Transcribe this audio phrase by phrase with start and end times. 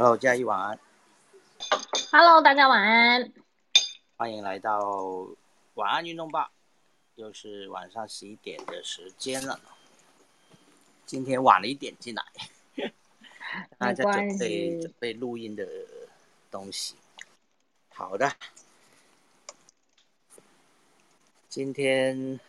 [0.00, 0.80] Hello，嘉怡晚安。
[2.10, 3.30] Hello，大家晚安。
[4.16, 4.80] 欢迎来到
[5.74, 6.50] 晚安运动吧，
[7.16, 9.60] 又是晚上十一点的时间了。
[11.04, 12.24] 今天晚了一点进来，
[13.76, 15.68] 大家准备准备录音的
[16.50, 16.96] 东西。
[17.90, 18.34] 好的，
[21.50, 22.40] 今天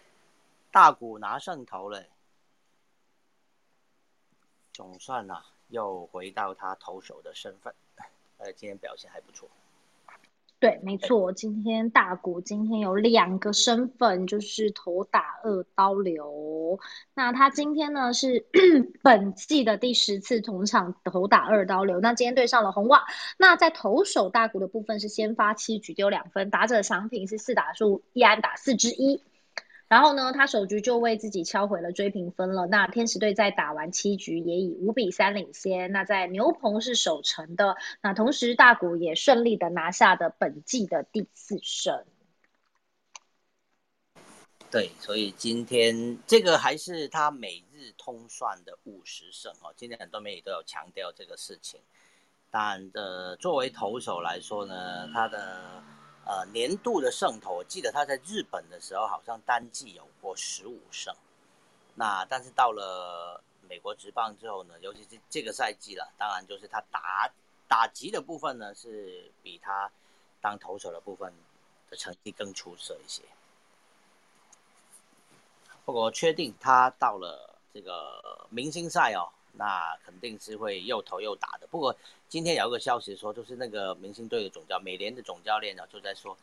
[0.72, 2.06] 大股拿胜头了，
[4.72, 7.74] 总算啊又回到他投手的身份，
[8.38, 9.50] 呃，今天表现还不错。
[10.60, 16.80] 对，没错，今天大谷今天有两个身份，就是头打二刀流。
[17.16, 18.46] 那他今天呢是
[19.02, 22.00] 本季的第十次同场头打二刀流。
[22.00, 23.06] 那今天对上了红袜。
[23.38, 29.24] 那在投手大谷的部分是先发七局丢两分，打者赏品是四打数一安打四之一。
[29.92, 32.66] 然后呢，他首局就为自己敲回了追平分了。
[32.66, 35.92] 那天使队在打完七局也以五比三领先。
[35.92, 37.76] 那在牛棚是守城的。
[38.02, 42.06] 那同时大谷也顺利的拿下的本季的第四胜。
[44.72, 49.74] 对，所以今天这个还是他每日通算的五十胜哦。
[49.76, 51.82] 今天很多媒体都有强调这个事情。
[52.50, 55.84] 但呃，作为投手来说呢，他的。
[56.24, 61.14] 呃，年度的胜投，我记得他在日本的时候好像单季有过十五胜，
[61.96, 67.30] 那但是到了美国职棒之后呢，尤其是这个赛季了，当然就是他打
[67.68, 69.92] 打击的部分呢是比他
[70.40, 71.34] 当投手的部分
[71.90, 73.24] 的成绩更出色一些。
[75.84, 81.68] 不过确定他到了这个明星赛哦，那肯定是会又投又打的。
[81.68, 81.96] 不过。
[82.32, 86.38] 今天有一个消息说，就是那个明星队的总教美联的总教练呢，就在说，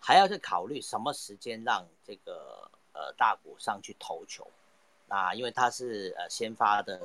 [0.00, 4.44] 还要去考虑什么时间让这个呃大谷上去投球。
[5.06, 7.00] 那因为他是呃先发的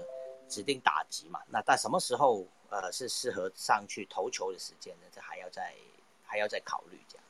[0.50, 5.08] 指定打击嘛，那在什么时候呃是适合上去投球的时间呢？
[5.14, 5.76] 这还要再
[6.26, 7.24] 还要再考虑这样。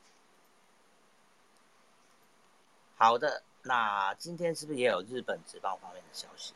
[2.96, 6.54] 好的，那今天是不是也有日本职棒方面的消息？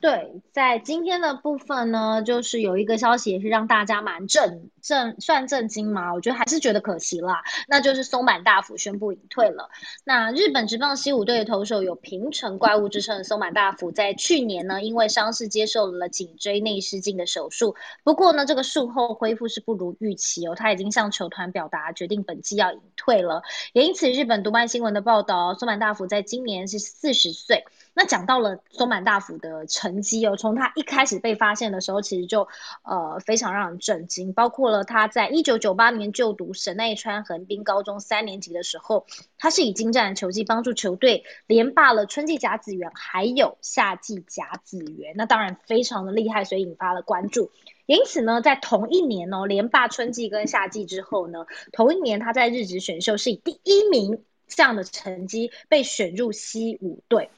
[0.00, 9.70] 对，在今天的部分呢，就是有一个消息也是让大家蛮震震算震惊嘛，我觉得还是觉得可惜啦，那就是松坂大辅宣布隐退了。
[10.04, 23.42] 那日本职棒西武队的投手有平成怪物之称的松坂大辅，在去年呢因为伤势接受了颈椎内视镜的手术，不过呢这个术后恢复是不如预期哦，他已经向球团表达决定本季要隐退了，
[23.72, 27.64] 也因此日本读卖新闻的报道，松坂大辅在今年是四十岁。
[27.98, 32.46] 那讲到了松坂大辅的成绩哦，从他一开始被发现的时候，其实就
[32.84, 39.04] 呃非常让人震惊，包括了他在一九九八年就读神奈川横滨高中三年级的时候，
[39.36, 47.50] 他是以精湛的球技帮助球队连霸了春季甲子园，还有夏季甲子园，那当然非常的厉害，所以引发了关注。
[47.86, 57.32] 因此呢，在同一年哦，连霸春季跟夏季之后呢，同一年他在日职选秀是以第一名这样的成绩被选入西武队。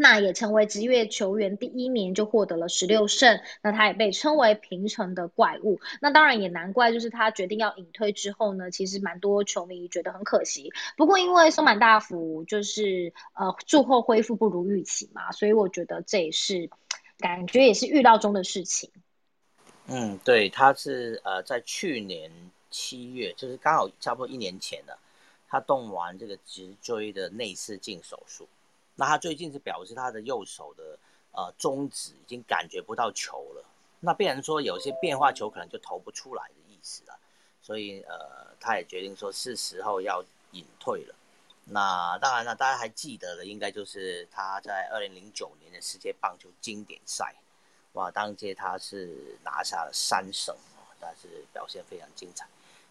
[0.00, 3.40] 那也成为职业球员第一名，就获得了十六胜。
[3.62, 5.80] 那他也被称为平成的怪物。
[6.00, 10.72] 那当然也难怪，就是他决定要隐退之后呢，其实蛮多球迷觉得很可惜。
[10.96, 16.70] 不过因为松坂大辅就是呃术后恢复不如预期嘛，所以我觉得这也是
[17.18, 18.92] 感觉也是预料中的事情。
[19.88, 22.30] 嗯，对，他是呃在去年
[22.70, 24.96] 七月，就是刚好差不多一年前了，
[25.48, 28.46] 他动完这个脊椎的内视镜手术。
[29.00, 30.98] 那他最近是表示他的右手的
[31.30, 33.64] 呃中指已经感觉不到球了，
[34.00, 37.16] 那变成说有些变化球可能就投不出来的意思了，
[37.62, 41.14] 所以呃他也决定说是时候要隐退了。
[41.64, 47.36] 那当然了，大家还记得的应该就是他在二零零九年的世界棒球经典赛，
[47.92, 50.56] 哇，当届他是拿下了三胜，
[50.98, 52.48] 但是表现非常精彩。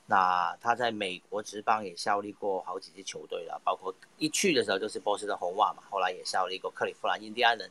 [0.09, 7.69] 那他在美国职棒也效力过好几支球队了，包括一去的时候就是波士顿红袜嘛，后来也效力过克利夫兰印第安人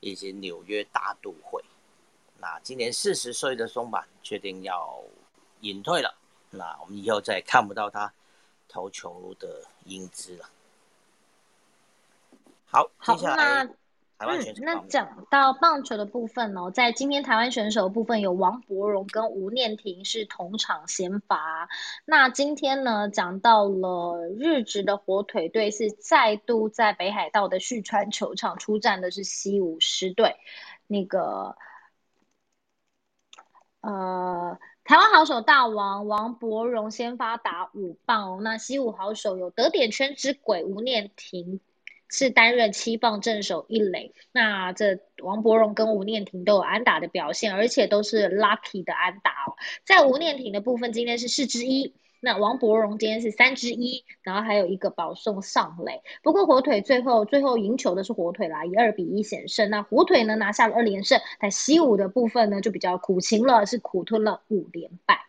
[0.00, 1.64] 以及纽约大都会。
[2.38, 5.02] 那今年四十岁的松坂确定要
[5.62, 6.14] 隐退了，
[6.50, 8.12] 那我们以后再也看不到他
[8.68, 10.50] 投球的英姿了。
[12.66, 13.66] 好，接下来。
[14.18, 21.68] 嗯，那讲到棒球的部分哦，在今天台湾选手部分有王柏荣跟吴念婷是同场先发。
[22.04, 30.34] 那今天呢，讲到了日职的火腿队是再度在北海道的旭川球场出战的是西武狮队。
[30.88, 31.56] 那个
[33.82, 38.40] 呃，台湾好手大王王柏荣先发打五棒哦。
[38.42, 41.60] 那西武好手有得点圈之鬼吴念婷。
[42.08, 44.12] 是担任七棒正手一垒。
[44.32, 49.56] 那这王柏荣跟吴念婷都有安打的表现，而且都是 lucky 的安打哦。
[49.84, 51.94] 在吴念婷的部分，今天是四之一。
[52.20, 56.02] 那王伯荣今天是三之一，然后还有一个保送上垒。
[56.20, 59.70] 不过火腿最后最后赢球的是火腿啦，以二比一险胜。
[59.70, 65.27] 那火腿呢拿下了二连胜，但西武的部分呢就比较苦情了，是苦吞了五连败。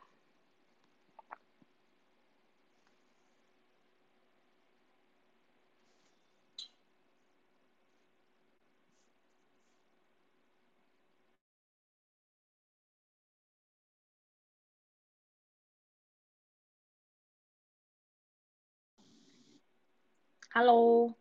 [20.59, 21.15] Hello，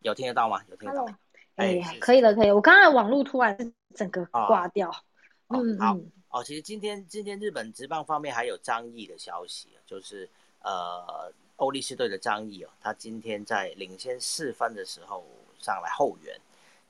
[0.00, 0.62] 有听得到吗？
[0.68, 1.18] 有听得到吗？
[1.54, 2.50] 哎，可以了，可以。
[2.50, 3.56] 我刚才网络突然
[3.94, 4.94] 整个挂掉。
[5.48, 5.96] 嗯，好。
[6.28, 10.28] 哦，其实今天今天日本职棒方面还有张毅的消息，就是
[10.60, 15.24] 呃欧力士队的张毅哦，他今天在领先四分的时候
[15.58, 16.38] 上来后援，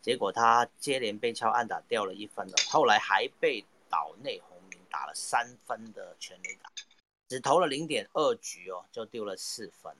[0.03, 6.69] 结果他接连被敲安打掉了一分了，后来还被岛内红明打了三分的全垒打，
[7.29, 9.94] 只投了零点二局哦，就丢了四分。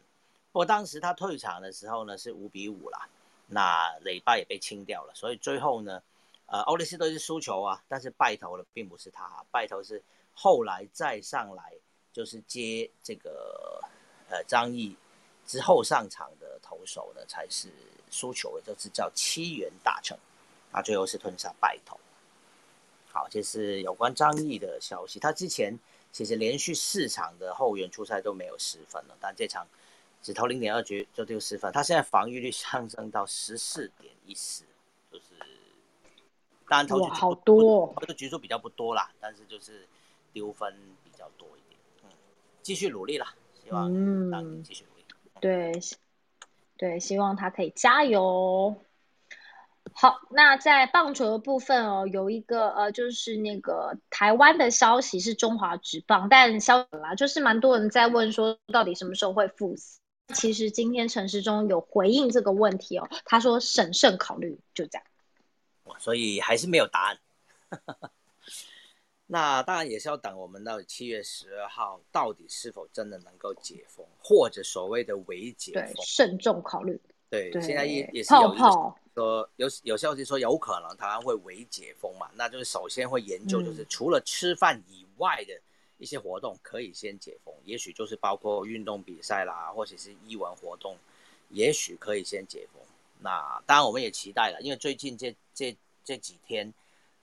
[0.55, 3.09] 不过当时他退场的时候呢是五比五啦，
[3.49, 6.01] 那垒巴也被清掉了，所以最后呢，
[6.47, 10.01] 呃，欧利斯都是输球啊，但是败投了并不是他，败投是
[10.33, 11.73] 后来再上来
[12.12, 13.81] 就是接这个
[14.31, 14.97] 呃张毅
[15.45, 17.69] 之后上场的投手呢才是
[18.09, 20.17] 输球的，就是叫七元大成，
[20.71, 21.99] 啊，最后是吞下败投。
[23.11, 25.77] 好，这是有关张毅的消息，他之前
[26.12, 29.67] 其实连续四场的后援出赛都没有失分了，但这场。
[30.25, 34.65] 只投零点二局就丢失分，他现在防御率上升到十四点一四，
[35.12, 35.35] 就是
[36.67, 39.87] 当然投局好多，投的局数比较不多啦，但是就是
[40.32, 40.75] 丢分
[41.05, 41.79] 比较多一点。
[42.05, 42.09] 嗯，
[42.62, 45.05] 继续努力啦，希望嗯继续努力。
[45.41, 45.73] 对，
[46.79, 48.75] 对，希望他可以加油。
[49.93, 60.00] 好，那在棒球的部分哦，有一个呃，就是那个台湾的消息是中华职棒，但消息啦，就是蛮多人在问说，到底什么时候会复死？
[60.32, 65.06] 其实今天陈时中有回应这个问题哦，他说审慎考虑，就这样。
[65.99, 67.19] 所以还是没有答案。
[69.26, 77.00] 那当然也是要等我们到七月十二号，到底是否真的能够解封，或者所谓的微解封，慎重考虑。
[77.29, 78.99] 对，现在也也是有说
[79.56, 85.53] 有有消息说有可能台湾会微解封嘛，那就是首先会研究，就是除了吃饭以外的。
[85.99, 90.96] 一些活动可以先解封，也许就是包括运动比赛啦，或者是艺文活动，
[91.50, 92.82] 也许可以先解封。
[93.20, 96.73] 那当然我们也期待了，因为最近这这这几天，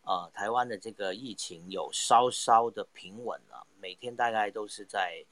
[0.03, 5.23] 呃，台湾的这个疫情有稍稍的平稳了，每天大概都是在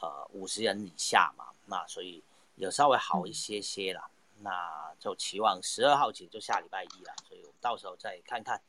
[0.00, 2.22] 呃五十人以下嘛，那所以
[2.56, 4.10] 有稍微好一些些了。
[4.38, 8.60] 那就期望十二号起就下礼拜一了，所以我们到时候再看看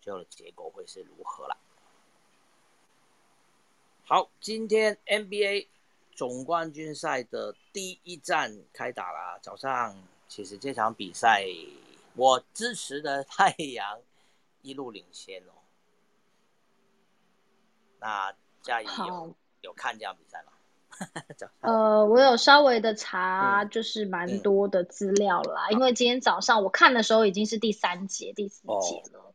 [0.00, 1.56] 最后的结果会是如何了。
[4.10, 5.66] 好，今天 NBA
[6.16, 9.38] 总冠军赛的第一站开打了。
[9.42, 9.94] 早上，
[10.26, 11.44] 其实这场比赛
[12.14, 14.00] 我支持的太阳
[14.62, 15.52] 一路领先哦。
[18.00, 20.52] 那嘉怡有有看这场比赛吗？
[21.60, 25.68] 呃，我有稍微的查，就是蛮多的资料啦。
[25.68, 29.34] 因为今天早上我看的时候已经是第三节、第四节了。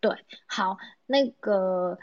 [0.00, 1.98] 对，好，那个。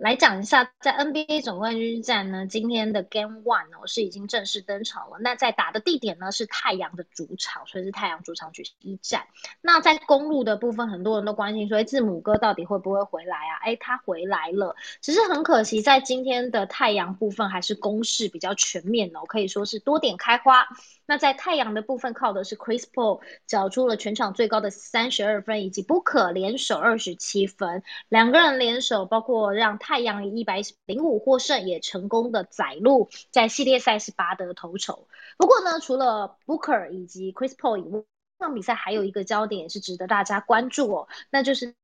[0.00, 5.18] 来讲一下，在 NBA 总冠军战呢，今天的 Game One 哦是已经正式登场了。
[5.20, 9.26] 那在打的地点呢是太阳的主场，所以是太阳主场举行一战。
[9.60, 13.60] 那在公路的部分，很多人都关心说，哎，字母哥到底会不会回来啊？
[13.60, 20.66] 哎，他回来了，只是很可惜，在今天的太阳部分还是攻势比较全面哦，可以说是多点开花。
[21.10, 35.08] 那在太阳的部分，靠的是 Chris Paul 缴出了全场最高的三十二分，以及 Booker 联手二十七分，两个人联手，包括让太阳以一百零五获胜，也成功的载入在系列赛是拔得头筹。
[35.36, 38.04] 不过呢，除了 Booker 以及 Chris Paul 以外，
[38.38, 41.74] 这场比赛还有一个焦点是值得大家关注哦，那就是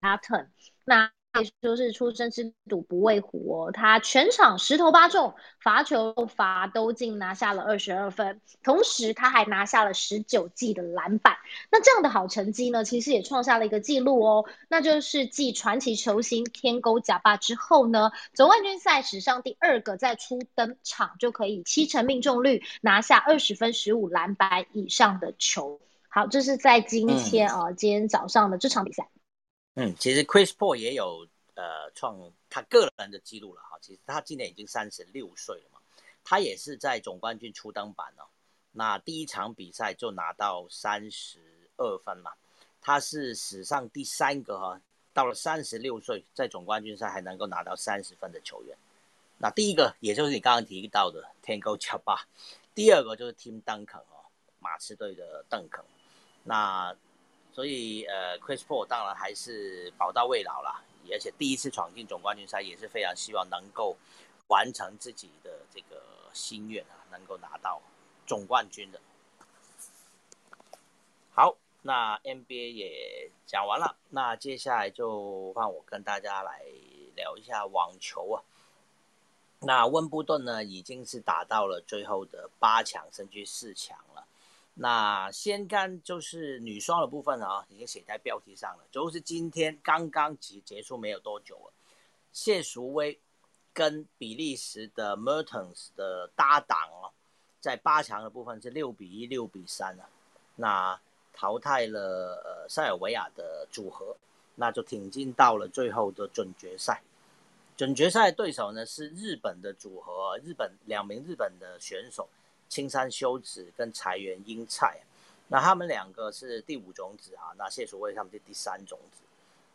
[0.00, 0.48] Aton。
[0.86, 11.38] 那以说是出生之赌不畏虎哦，他全场十投八中，罚球罚都进，拿下了二十二分，同时他还拿下了十九记的篮板。
[11.70, 25.80] 那这样的好成绩呢，其实也创下了一个记录哦，那就是继传奇球星天勾贾巴之后呢，总冠军赛史上第二个在初登场就可以七成命中率拿下二十分、十五篮板以上的球。
[26.10, 29.08] 好，这是在今天啊，今天早上的这场比赛。
[29.74, 32.18] 嗯，其实 Chris Paul 也有呃创
[32.50, 33.78] 他个人的记录了哈。
[33.80, 35.80] 其实他今年已经三十六岁了嘛，
[36.22, 38.24] 他也是在总冠军初登板哦。
[38.70, 41.40] 那第一场比赛就拿到三十
[41.76, 42.32] 二分嘛，
[42.80, 44.80] 他是史上第三个哈，
[45.14, 48.76] 到了三十六岁在总冠军赛还能够拿到三十分的球员。
[49.38, 52.26] 那第一个也就是你刚刚提到的天勾乔巴，
[52.74, 54.24] 第二个就是 Tim Duncan 哦，
[54.58, 55.84] 马刺队的邓肯。
[56.44, 56.94] 那
[57.52, 63.96] 所以呃，Chris Paul 当然还是宝刀未老了，而且第一次闯进总冠军赛也是非常希望能够
[64.48, 67.80] 完成自己的这个心愿啊，能够拿到
[68.26, 68.98] 总冠军的。
[71.34, 76.62] 好，那 NBA 也讲完了，那接下来就换我跟大家来
[77.14, 78.42] 聊一下网球啊。
[79.60, 83.98] 那温布顿呢，已经是打到了最后的八强，甚至四强。
[84.74, 91.72] 那先干就是女双的部分啊，已经写在标题上了，就是今天刚刚结结束没有多久了。
[92.32, 93.20] 谢淑薇
[93.74, 97.12] 跟比利时的 Mertens 的搭档啊，
[97.60, 100.08] 在八强的部分是六比一、六比三啊，
[100.56, 100.98] 那
[101.34, 104.16] 淘汰了呃塞尔维亚的组合，
[104.54, 107.02] 那就挺进到了最后的准决赛。
[107.76, 112.28] 准决赛对手呢是日本的组合，日本两名日本的选手
[112.72, 114.98] 青山修子跟柴原英菜，
[115.48, 119.22] 那他们两个是第五种子啊，那谢淑薇他们是第三种子。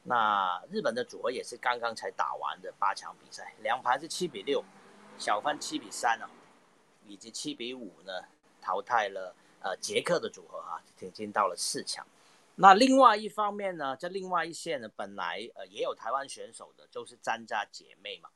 [0.01, 4.63] 那日本的组合也是刚刚才打完的八强比赛，两盘是七比六，
[5.20, 6.25] 小分七比三啊，
[7.06, 8.13] 以及七比五呢
[8.60, 12.04] 淘汰了呃捷克的组合啊，挺进到了四强。
[12.56, 18.30] 那另外一方面呢，在另外一线呢，本来呃也有台湾选手的，就是詹家姐妹嘛，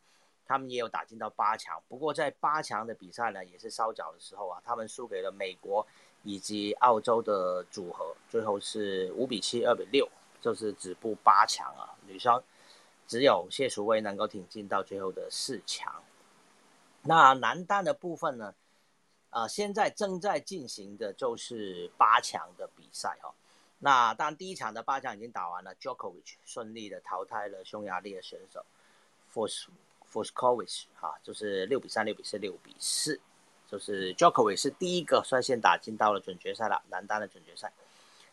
[0.45, 1.81] 他们也有打进到八强。
[1.87, 5.85] 不过在八强的比赛呢，也是稍早的时候啊，他们输给了美国
[6.23, 10.09] 以及澳洲的组合，最后是五比七、二比六，
[10.41, 11.95] 就是止步八强啊。
[12.05, 12.43] 女双
[13.07, 16.03] 只有谢淑薇能够挺进到最后的四强。
[17.03, 18.53] 那男单的部分呢，
[19.29, 23.33] 啊，现在正在进行的就是八强的比赛哈。
[23.79, 28.63] 那当，第一场的八强已经打完了，Jokovic 顺利的淘汰了匈牙利的选手
[29.31, 29.71] f o r s
[30.11, 33.17] f o r s k o v i c 哈，就是六比三、六比四、六比四，
[33.65, 37.71] 就是 Djokovic 是第一个率先打进到了准决赛了，男单的准决赛。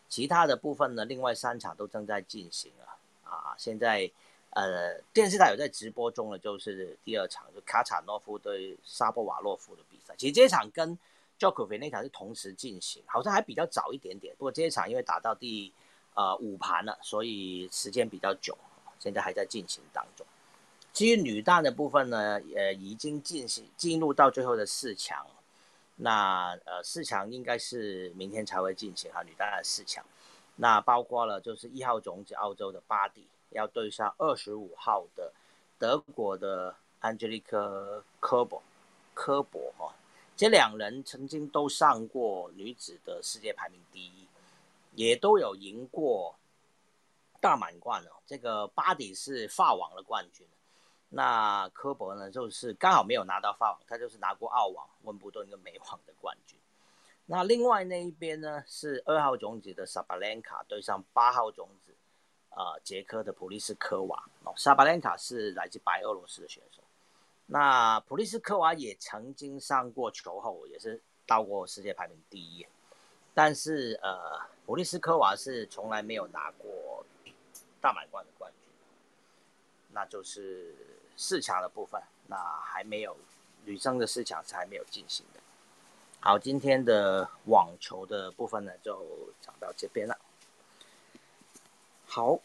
[0.09, 4.11] 其他的部分呢，另外三场都正在进行啊啊，现在
[4.49, 10.13] 呃电视台有在直播中的就是第二场，就卡查诺夫对沙波瓦洛夫的比赛。
[10.17, 10.97] 其实这场跟
[11.39, 14.35] Jokovic 那场是同时进行，好像还比较早一点点。
[14.35, 15.71] 不过这一场因为打到第
[16.15, 18.57] 呃五盘了，所以时间比较久，
[18.99, 20.25] 现在还在进行当中。
[20.99, 25.25] 至于女单的部分呢，呃，已经进行进入到最后的四强。
[25.95, 30.03] 那呃四强应该是明天才会进行哈，女单的四强。
[30.57, 35.31] 那包括了就是一号种子澳洲的巴蒂要对上二十五号的
[35.77, 38.59] 德国的 Angelica Kerber
[39.13, 39.95] 科博哈。
[40.35, 44.27] 这两人曾经都上过女子的世界排名第一，
[44.95, 46.35] 也都有赢过
[47.39, 48.11] 大满贯哦。
[48.27, 50.45] 这个巴迪是法网的冠军，
[51.09, 56.57] 那科博呢，就是刚好没有拿到法网，他就是拿过澳网、温布顿跟美网的冠军。
[57.25, 61.93] 那另外那一边呢，是二号种子的萨巴兰卡对上八号种子，
[62.51, 64.53] 呃，捷克的普利斯科娃哦。
[64.55, 66.81] 萨巴兰卡是来自白俄罗斯的选手。
[67.47, 72.65] 那普利斯科娃也曾经上过球后，也是到过世界排名第一，
[73.33, 77.03] 但是呃，普利斯科娃是从来没有拿过
[77.81, 78.71] 大满贯的冠军，
[79.91, 80.75] 那就是
[81.21, 83.17] 四强的部分，那还没有
[83.65, 85.41] 女生的四强是还没有进行的。
[86.21, 89.05] 好，今天的网球的部分呢，就
[89.41, 90.17] 讲到这边了。
[92.07, 92.39] 好，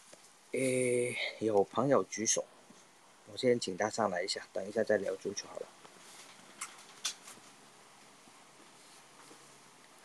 [0.50, 2.44] 诶，有朋友举手。
[3.32, 5.66] 我先请他上来一下，等一下再聊足球好了。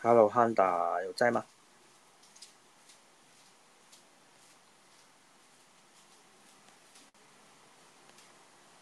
[0.00, 1.44] Hello，汉达有在吗？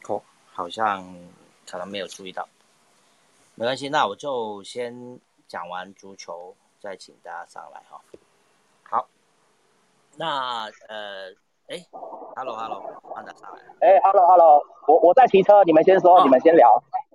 [0.05, 0.23] 哦，
[0.59, 1.15] 好像
[1.71, 2.49] 可能没有注意到，
[3.55, 8.03] 没关系，那我就先讲完足球，再请大家上来哈。
[8.83, 9.09] 好，
[10.17, 11.33] 那呃。
[11.69, 11.77] 哎
[12.35, 12.83] ，Hello Hello，
[13.15, 13.61] 慢点上来。
[13.81, 16.67] 哎，Hello Hello，我我在骑车，你们先说，你们先聊。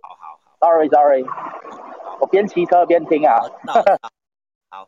[0.02, 1.26] 好好好，Sorry Sorry，
[2.22, 3.42] 我边骑车边听啊。
[4.70, 4.88] 好，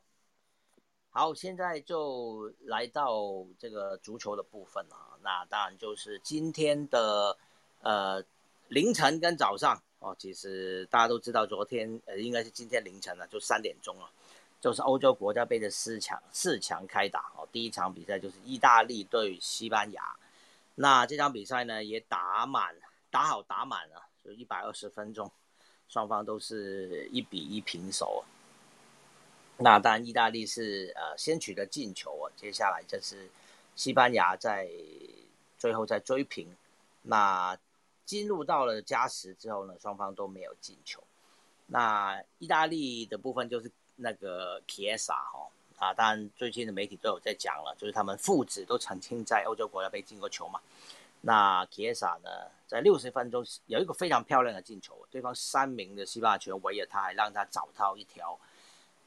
[1.10, 3.18] 好，现在就来到
[3.58, 5.18] 这个足球的部分啊。
[5.24, 7.36] 那当然就是今天的
[7.82, 8.24] 呃
[8.70, 14.10] 凌晨跟早上哦，其实大家都知道，昨天呃应该是今天凌晨了，就三点钟了。
[14.62, 17.48] 就是欧洲国家杯的四强，四强开打哦。
[17.52, 20.16] 第一场比赛就是意大利对西班牙，
[20.74, 22.76] 那这场比赛呢也打满，
[23.12, 25.32] 打好打满了，就一百二十分钟，
[25.88, 28.24] 双方都是一比一平手。
[29.58, 33.30] 那当然，意大利是呃先取得进球啊，接下来就是
[33.76, 34.68] 西班牙在
[35.60, 36.48] 最后再追平。
[37.04, 37.56] 那
[38.06, 41.04] 进入到了加时之后呢，双方都没有进球。
[41.68, 50.60] 那意大利的部分就是那个 Chiesa 哈啊，当然最近的媒体都有在讲了，就是他们父子都曾经在欧洲国家杯进过球嘛。
[51.22, 52.30] 那 Chiesa 呢，
[52.68, 58.40] 在六十分钟有一个非常漂亮的进球，对方三名的西班牙球员围着他，还让他找到一条。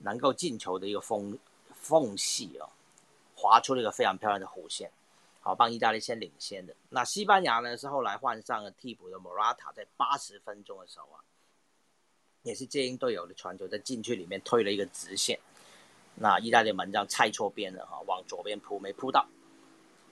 [0.00, 1.36] 能够进球的一个缝
[1.72, 2.70] 缝隙哦，
[3.34, 4.88] 划出了一个非常漂亮的弧线，
[5.48, 6.74] 好帮意大利先领先的。
[6.90, 11.24] 那西班牙呢是后来换上了替补的莫拉塔，在八十分钟的时候啊，
[12.42, 15.40] 也是接应队友的传球，在禁区里面推了一个直线。
[16.16, 19.26] 那意大利门将猜错边了哈，往左边扑没扑到，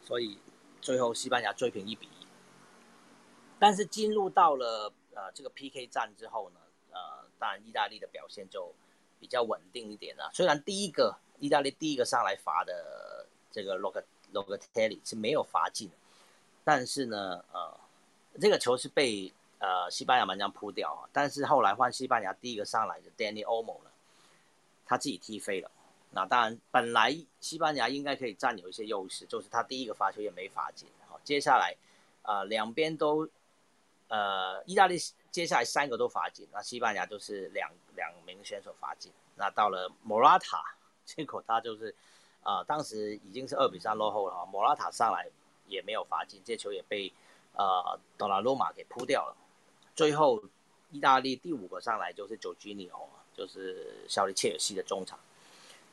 [0.02, 0.38] 所以
[0.81, 2.26] 最后西班牙追平一比一。
[3.59, 6.61] 但是进入到了呃这个 PK 战之后呢，
[6.93, 8.75] 呃，当然意大利的表现就。
[9.19, 10.28] 比较稳定一点啊。
[10.35, 15.90] 虽然第一个意大利第一个上来罚的这个洛克 Logatelli 是没有罚进，
[16.64, 17.78] 但是呢，呃，
[18.40, 21.09] 这个球是被呃西班牙门将扑掉啊。
[21.12, 23.90] 但是后来换西班牙第一个上来的 Danny Omo 呢，
[24.85, 25.71] 他自己踢飞了。
[26.11, 30.88] 那当然，本来西班牙应该可以占有一些优势，就是他第一个罚球也没罚进。
[31.09, 31.76] 好，接下来，
[32.23, 33.28] 呃，两边都，
[34.09, 34.97] 呃，意大利。
[35.33, 39.12] 接下来三个都罚进，那西班牙就是两两名选手罚进。
[39.35, 40.64] 那到了莫拉塔，
[41.04, 41.95] 结果他就是，
[42.47, 44.47] 呃，当时已经是二比三落后了。
[44.53, 45.29] 莫拉塔上来
[45.67, 47.12] 也没有罚进，这球也被
[47.55, 49.37] 呃多拉罗马给扑掉了。
[49.97, 50.41] 最后，
[50.93, 55.19] 意大利第五个上来就是九吉尼哦，就是效力切尔西的中场。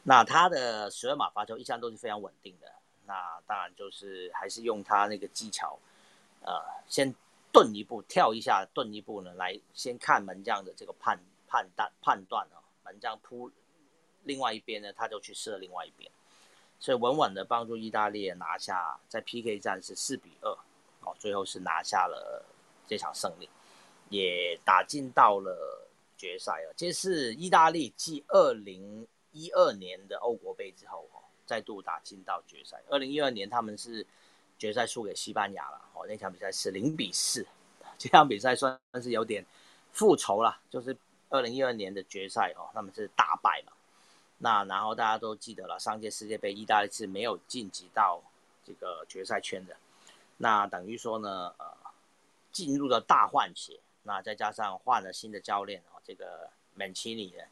[0.04, 2.72] 那他的十二码罚球一向都是非常稳定的。
[3.08, 5.80] 那当然就是还是用他那个技巧，
[6.42, 7.14] 呃，先。
[7.54, 13.52] 顿一步，跳一下，顿一步呢，来先看门将的这个判判断判断啊，门将扑
[14.24, 16.12] 另外一边呢，他就去射另外一边，
[16.84, 20.50] 所以稳稳的帮助意大利拿下，在 PK 战是四比二，
[21.06, 22.44] 哦，最后是拿下了
[22.86, 23.48] 这场胜利，
[24.10, 26.74] 也打进到了决赛了。
[26.76, 32.84] 这是意大利继二零一二年的欧国杯之后，哦，再度打进到决赛。
[32.90, 34.06] 二零一二年他们是。
[34.56, 37.46] 决赛输给西班牙了，哦，那场比赛是零比四，
[37.98, 39.44] 这场比赛算是有点
[39.92, 40.96] 复仇了，就是
[41.28, 43.74] 二零一二年的决赛哦，他们是大败嘛，
[44.44, 48.22] 那然后大家都记得了，上届世界杯意大利是没有晋级到
[48.66, 49.74] 这个决赛圈的，
[50.36, 51.66] 那等于说呢，呃，
[52.52, 57.44] 进入了大换血，那再加上换了新的教练哦，这个曼奇尼呢，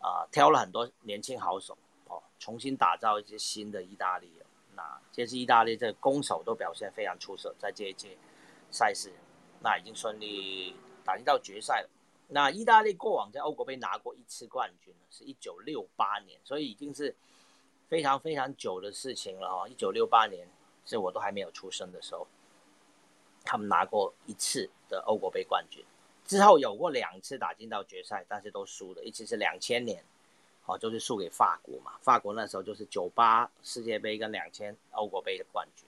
[0.00, 1.78] 啊，挑了很多年轻好手
[2.08, 4.28] 哦，重新打造一些新的意大利。
[4.74, 8.18] 那这次意大利这攻守都表现非常出色，在这一届
[8.72, 9.12] 赛事，
[9.60, 10.74] 那已经顺利
[11.04, 11.88] 打进到决赛了。
[12.32, 17.14] 那意大利过往在欧国杯拿过一次冠军是一九六八年，所以已经是
[17.88, 19.68] 非常非常久的事情了哦。
[19.68, 20.48] 一九六八年
[20.86, 22.26] 是我都还没有出生的时候，
[23.44, 25.84] 他们拿过一次的欧国杯冠军，
[26.24, 30.04] 之后有过两次打进到决赛，但是都输了，一次是两千年。
[30.64, 35.84] 哦，就是输给法国嘛，法国那时候就是九八世界杯跟两千欧国杯的冠军。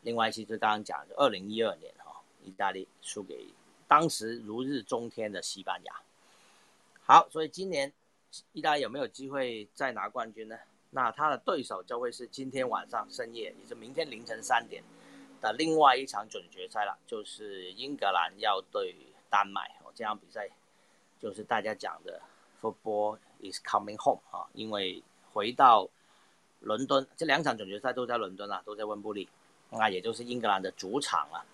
[0.00, 3.46] 另外，其实刚刚讲的二零一二年哈，意大利输给
[3.88, 5.92] 当时如日中天的西班牙。
[7.02, 7.92] 好，所以今年
[8.52, 10.56] 意大利有没有机会再拿冠军呢？
[10.90, 14.84] 那他的对手就会是今天晚上深夜，也是明天凌晨三点
[15.40, 18.94] 的另外一场准决赛了，就是英格兰要对
[19.28, 19.62] 丹麦。
[19.82, 20.48] 哦，这场比赛
[21.18, 22.20] 就是大家讲的
[22.60, 23.18] football。
[23.40, 25.00] is coming home 啊，因为
[25.32, 25.88] 回到
[26.58, 29.28] 伦敦，这两场准决赛都在伦敦啊，都在温布利，
[29.70, 31.46] 那也就是英格兰的主场啊，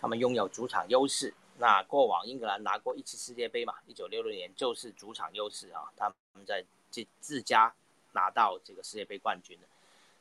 [0.00, 1.32] 他们拥有主场优势。
[1.58, 7.74] 那过往英格兰拿过一次世界杯嘛，一九六六年就是主场优势啊，他们在自自家
[8.12, 9.66] 拿到这个世界杯冠军的。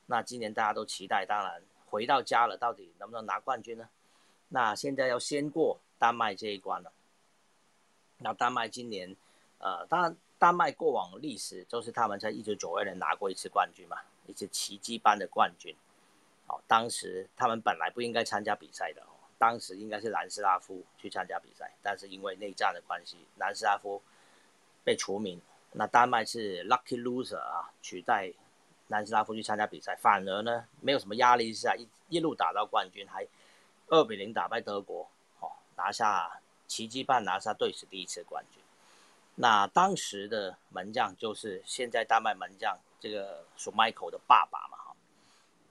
[0.08, 3.88] 那今年大家都期待，当然回到家了，到底能不能拿冠军呢？
[4.50, 6.91] 那现在要先过丹麦这一关了。
[8.17, 9.15] 那丹麦今年，
[9.60, 10.15] 呃，当然。
[10.39, 13.97] 丹麦过往历史都是他们在一九九二年拿过一次冠军嘛，
[14.28, 15.76] 一次奇迹般的冠军。
[16.45, 19.02] 哦，当时他们本来不应该参加比赛的，
[19.38, 24.02] 当时应该是南斯拉夫去参加比赛，但是因为内战的关系，南斯拉夫
[24.84, 25.41] 被除名。
[25.73, 28.32] 那丹麦是 lucky loser 啊，取代
[28.88, 33.28] 南斯拉夫去参加比赛，反而呢没有什么压力下一一路打到冠军，还
[33.88, 35.08] 二比零打败德国，
[35.39, 38.63] 哦，拿下奇迹般拿下队史第一次冠军。
[39.36, 44.95] 那当时的门将就是现在丹麦门将这个属 Michael 的爸爸嘛，哈，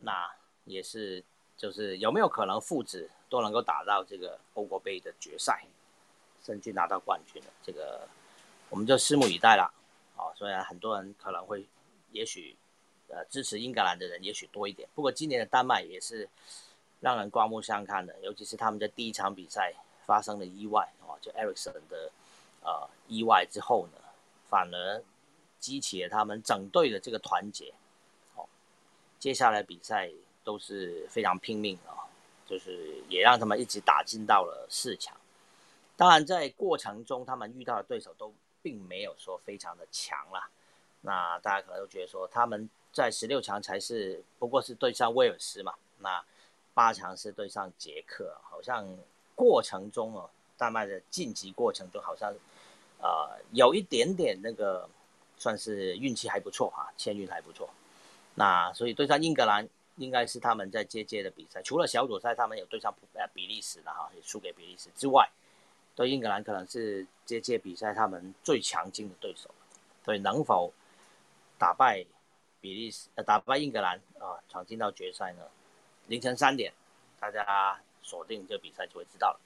[0.01, 0.31] 那
[0.67, 1.25] 也是
[1.57, 5.65] 就是有没有可能父子都能够打到这个欧国杯的决赛，
[6.45, 8.07] 甚至拿到冠军的这个，
[8.71, 9.73] 我们就拭目以待了，
[10.17, 11.67] 啊，虽然很多人可能会
[12.13, 12.57] 也许
[13.09, 14.89] 呃支持英格兰的人也许多一点。
[14.95, 16.29] 不过今年的丹麦也是
[17.01, 22.11] 让人刮目相看的，尤其是他们在第一场比赛发生了意外哦，就艾瑞森的
[22.63, 23.99] 呃意外之后呢，
[24.49, 25.03] 反而
[25.59, 27.75] 激起了他们整队的这个团结。
[28.37, 28.47] 哦，
[29.19, 30.11] 接下来比赛
[30.45, 32.07] 都是非常拼命啊，
[32.47, 35.17] 就是也让他们一直打进到了四强。
[35.97, 38.33] 当然，在过程中他们遇到的对手都
[38.63, 40.49] 并没有说非常的强啦。
[41.01, 46.23] 那大家可能都觉得说他们在十六强才是不过是对上威尔斯嘛，那
[46.75, 48.87] 八强是对上捷克，好像
[49.35, 50.29] 过程中哦，
[50.59, 52.35] 丹麦的晋级过程中好像
[52.99, 54.89] 呃有一点点那个
[55.39, 57.71] 算是运气还不错哈，签运还不错。
[58.35, 65.29] 那所以对上英格兰应该是他们在接接的比赛，除了小组赛他们有对上呃比利时的哈，也输给比利时之外。
[65.95, 69.49] 对英格兰可能是这届比赛他们最强劲的对手，
[70.05, 70.71] 所以能否
[71.59, 72.05] 打败
[72.61, 75.43] 比利时呃打败英格兰啊闯进到决赛呢？
[76.07, 76.71] 凌晨三点，
[77.19, 79.41] 大家锁定这比赛就会知道了。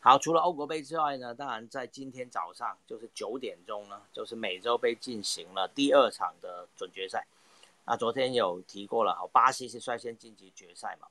[0.00, 7.26] 好，除了欧国杯之外呢，当然在今天早上就是九点钟呢，就是美洲杯进行了第二场的准决赛。
[7.84, 11.08] 那昨天有提过了，好，巴西是率先晋级决赛嘛？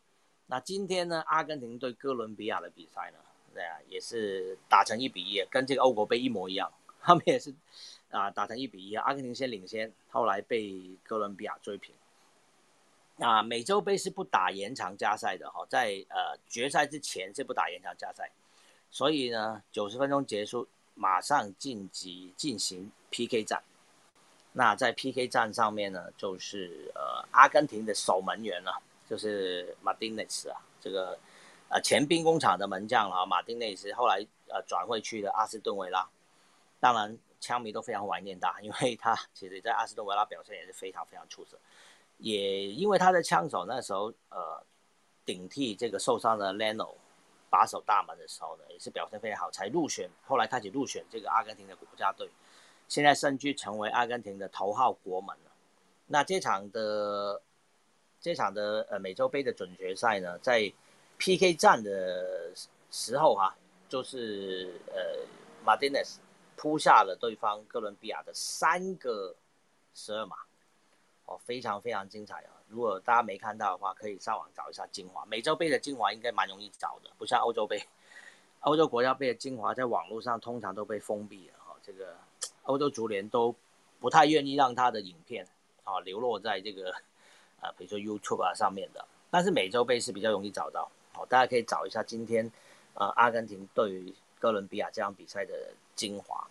[0.47, 3.19] 那今天呢，阿根廷对哥伦比亚的比赛呢？
[3.53, 6.71] 对啊，也是打成一比一，跟这个欧国杯一模一样。
[7.01, 7.53] 他们也是
[8.09, 11.93] 啊，打成一比一，阿根廷先领先，后来被哥伦比亚追平。
[13.17, 18.31] 那美洲杯是不打延长加赛的哈，在呃决赛之前是不打延长加赛，
[18.89, 23.61] 所以呢，九十分钟结束，马上晋级进行 PK 战。
[24.53, 28.71] 那在 PK 战上面呢，就是呃阿根廷的守门员呢，
[29.09, 31.17] 就是马丁内斯啊，这个。
[31.73, 34.17] 呃，前兵工厂的门将啊，马丁内斯后来
[34.49, 36.05] 呃转会去了阿斯顿维拉，
[36.81, 41.57] 当然枪迷都非常怀念他，因为他其实在阿斯顿维拉表现也是非常非常出色，
[42.17, 44.61] 也因为他的枪手那时候呃
[45.23, 46.93] 顶替这个受伤的 Leno
[47.49, 52.29] 把守大门的时候呢，也是表现非常好，才入选，后来开始入选这个阿根廷的国家队，
[52.91, 55.51] 现在甚至成为阿根廷的头号国门了。
[56.07, 57.41] 那这场的
[58.19, 60.69] 这场的呃美洲杯的准决赛呢，在
[61.17, 61.53] P.K.
[61.53, 62.51] 战的
[62.91, 63.55] 时候哈，
[63.87, 65.25] 就是呃，
[65.63, 66.19] 马丁内斯
[66.57, 69.33] 扑下了对方哥伦比亚的三个
[69.95, 70.35] 十二码，
[71.27, 72.51] 哦，非常非常精彩啊！
[72.67, 75.25] 如果大家没看到的话，可以上网找一下精华。
[75.27, 77.81] 美洲杯的精华应该蛮容易找的，不像欧洲杯，
[78.59, 81.73] 欧洲国家杯的精华在网络上通常都被封闭了哈。
[81.81, 82.17] 这个
[82.63, 83.55] 欧洲足联都
[83.99, 85.47] 不太愿意让他的影片
[85.83, 86.91] 啊流落在这个
[87.59, 90.89] 啊，比如说 YouTube 啊上面的，但是美洲杯是比较容易找到。
[91.13, 92.51] 好，大家可以找一下今天，
[92.93, 96.47] 啊，阿根廷对于哥伦比亚这场比赛的精华。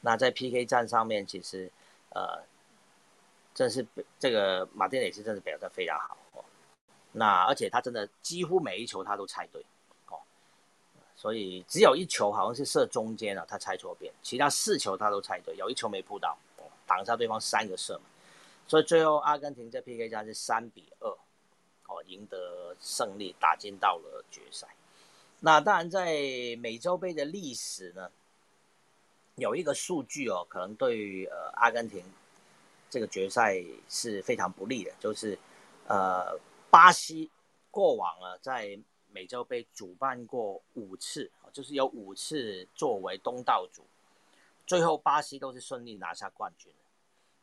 [0.00, 1.70] 那在 PK 战上面，其实，
[2.10, 2.42] 呃，
[3.54, 3.86] 真是
[4.18, 6.44] 这个马丁内斯真的表现非常好哦。
[7.12, 9.64] 那而且他真的几乎每一球他都猜对，
[11.22, 16.36] 所以只有一球好像是射中间了，他猜错边，其他四球他都猜对，有一球没扑到，
[16.84, 18.02] 挡下对方三个射门。
[18.66, 21.08] 所以最后阿根廷在 PK 战是三比二。
[21.86, 24.66] 哦，赢得胜利，打进到了决赛。
[25.40, 26.16] 那当然，在
[26.58, 28.10] 美洲杯的历史呢，
[29.36, 32.02] 有一个数据哦，可能对于呃阿根廷
[32.88, 35.38] 这个决赛是非常不利的，就是
[35.86, 36.36] 呃
[36.70, 37.30] 巴西
[37.70, 38.78] 过往啊在
[39.12, 43.84] 美洲杯主办过五次，就是有五次作为东道主，
[44.66, 46.72] 最后巴西都是顺利拿下冠军。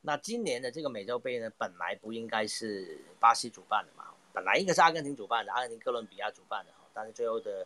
[0.01, 4.05] 那今年的这个美洲杯呢，本来不应该是巴西主办的嘛？
[4.32, 7.65] 本来应该是阿根廷主办的，阿根廷哥伦比亚主办的但是最后的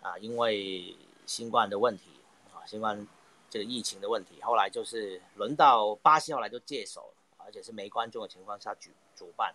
[0.00, 2.10] 啊，因为新冠的问题
[2.52, 3.06] 啊，新冠
[3.50, 9.54] 这个疫情的问题，后来就是轮到巴西，后来就接手了，而且是没观众的情况下主主办，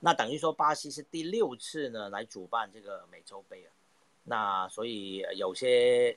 [0.00, 3.70] 那等于说巴西是第六次呢来主办这个美洲杯了，
[4.24, 6.16] 那所以有些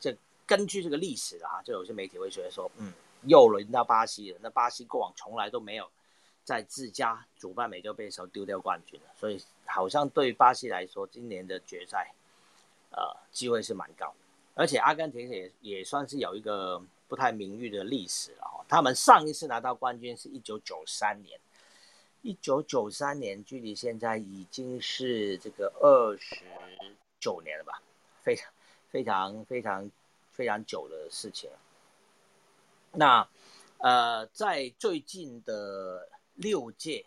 [0.00, 2.92] 这根据这个历史啊，就有些媒体会觉得说，嗯，
[3.24, 5.88] 又轮到巴西了，那巴西过往从来都没有。
[6.44, 12.10] 在自家主办美洲杯的时候丢掉冠军了，所以好像对巴西来说，今年的决赛，
[12.90, 14.10] 呃，机会是蛮高。
[14.54, 18.64] 而且阿根廷也也算是有一个不太名誉的历史了哦。
[18.66, 21.38] 他们上一次拿到冠军是一九九三年，
[22.22, 26.36] 一九九三年距离现在已经是这个二十
[27.18, 27.82] 九年了吧？
[28.22, 28.52] 非常
[28.88, 29.90] 非常非常
[30.32, 31.50] 非常久的事情。
[32.92, 33.28] 那
[33.78, 36.08] 呃，在最近的。
[36.40, 37.04] 六届，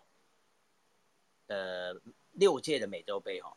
[1.47, 1.95] 呃，
[2.33, 3.53] 六届的美洲杯哦，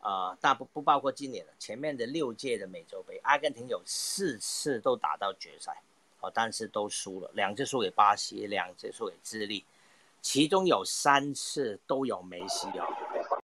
[0.00, 5.80] 啊，大不不包括今年的前面的六届的美洲杯，阿根廷有四次都打到决赛，
[6.18, 9.64] 哦，但是都输了，两次输给巴西，两次输给智利，
[10.22, 12.68] 其中有三次都有梅西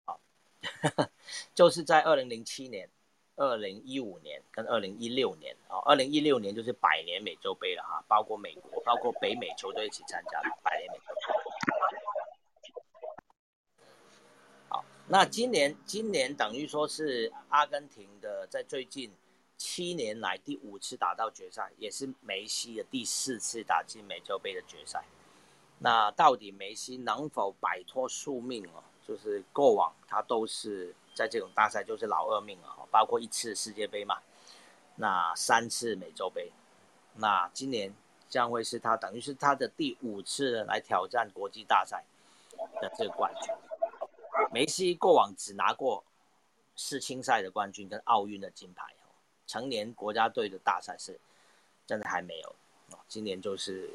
[0.06, 0.20] 哦，
[1.54, 2.90] 就是在二零零七年、
[3.36, 11.34] 二零一五年跟二零一六年哦，二零一六年就是百年美洲杯了哈，包括美国、包括北美球队一起参加百年美洲杯。
[14.70, 19.12] 好，那今年今年等于说是阿根廷的在最近。
[19.62, 25.04] 七年来第五次打到决赛，也是梅西的第四次打进美洲杯的决赛。
[25.80, 28.84] 那到底梅西能否摆脱宿命哦？
[29.08, 34.20] 就是过往他都是在这种大赛就是老二命啊，包括一次世界杯嘛，
[34.96, 36.52] 那三次美洲杯，
[37.16, 37.94] 那今年
[38.30, 42.04] 将会是他等于是他的第五次来挑战国际大赛
[42.82, 43.54] 的这个冠军。
[44.52, 46.04] 梅西过往只拿过
[46.76, 48.86] 世青赛的冠军跟奥运的金牌。
[49.48, 51.20] 成年国家队的大赛是
[51.88, 52.56] 真的还没有
[53.08, 53.90] 今年就是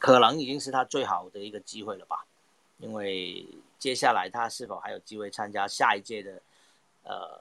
[0.00, 2.26] 可能已经是他最好的一个机会了吧？
[2.78, 3.46] 因为
[3.78, 6.42] 接下来他是否还有机会参加下一届的
[7.04, 7.38] 呃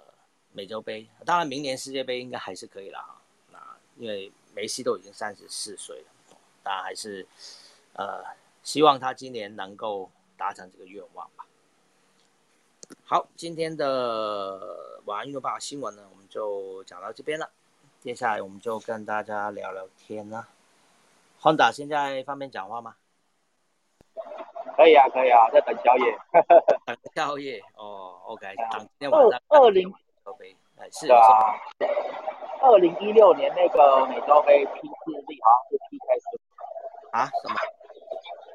[0.51, 1.07] 美洲杯？
[1.25, 3.21] 当然，明年世界杯应该还是可以了啊。
[3.49, 3.57] 那
[3.97, 7.25] 因为梅西都已经三十四岁了，当然还是
[7.93, 8.21] 呃
[8.61, 11.45] 希望他今年能够达成这个愿望吧。
[13.05, 16.05] 好，今天的晚安运动报新闻呢？
[16.11, 17.49] 我们就讲到这边了，
[18.01, 20.29] 接下来我们就跟大家聊聊天
[21.41, 21.53] 了。
[21.53, 22.95] Honda 现在方便讲话吗？
[24.75, 26.17] 可以啊，可以啊，在等宵夜。
[26.85, 28.45] 等宵夜哦，OK。
[28.71, 29.91] 等今天晚上二零
[30.23, 31.19] 洲杯，哎，是啊。
[32.61, 36.37] 二零一六年那个美洲杯 P 四 D 好像是 PK 输。
[37.11, 37.25] 啊？
[37.41, 37.55] 什么？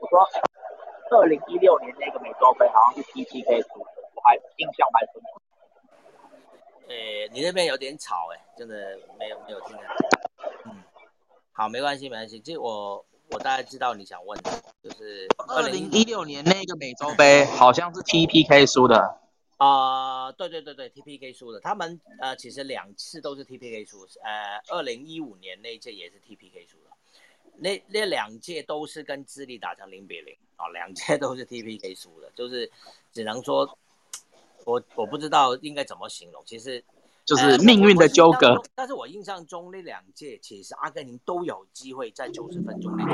[0.00, 0.28] 我说
[1.18, 5.40] 二零一六年那个美洲杯好像是 PK 输，我还印象蛮深刻。
[6.88, 9.82] 诶，你那边有点吵，哎，真的没有没有听到。
[10.66, 10.82] 嗯，
[11.56, 12.40] 好，没关系，没关系。
[12.40, 14.50] 这我我大概知道你想问的，
[14.82, 19.20] 就是二零一六年那个美洲杯好像是 T P K 输的。
[19.58, 21.60] 啊，对对对对，T P K 输的。
[21.60, 26.90] 他们呃其实两次都是 T P K 输，呃，二零一五年那一届也是 T P K 输的。
[27.56, 32.68] 那那两届都是跟智利打成零比零，哦，两届都是 T P K 输的，就是
[33.12, 33.78] 只能说。
[34.66, 36.82] 我我不知道应该怎么形容，其实
[37.24, 38.60] 就是命运的纠葛。
[38.74, 43.04] 但是我印象中那两届其实阿根廷都有机会在九十分钟内，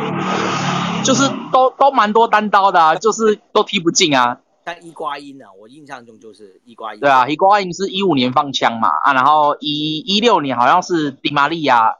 [1.04, 4.40] 就是都都蛮多单刀的啊，就是都踢不进啊。
[4.62, 7.00] 但伊瓜因呢，我印象中就是伊瓜因。
[7.00, 11.96] 对啊，伊瓜因是一五年放枪嘛啊，然后一一六年好像是迪玛利亚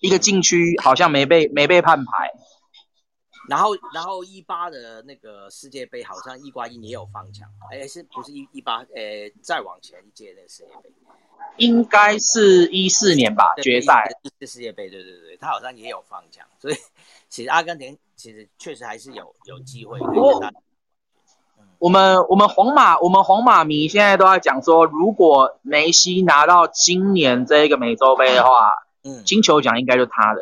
[0.00, 2.30] 一个禁区好像没被没被判牌。
[3.46, 8.78] 然后，然后一八的那个世界杯好像伊瓜因也有放枪，哎，是不是一一八？
[8.78, 10.90] 呃，再往前一届那个世界杯，
[11.56, 16.74] 应该是一四年吧，决赛是世界杯，对对对，他好像也有放枪，所以
[17.28, 19.98] 其实阿根廷其实确实还是有有机会。
[21.78, 30.40] 我们我们皇马我们皇马迷现在都在讲说，如果梅西拿到今年这个美洲杯的话，嗯，金球奖应该就他的。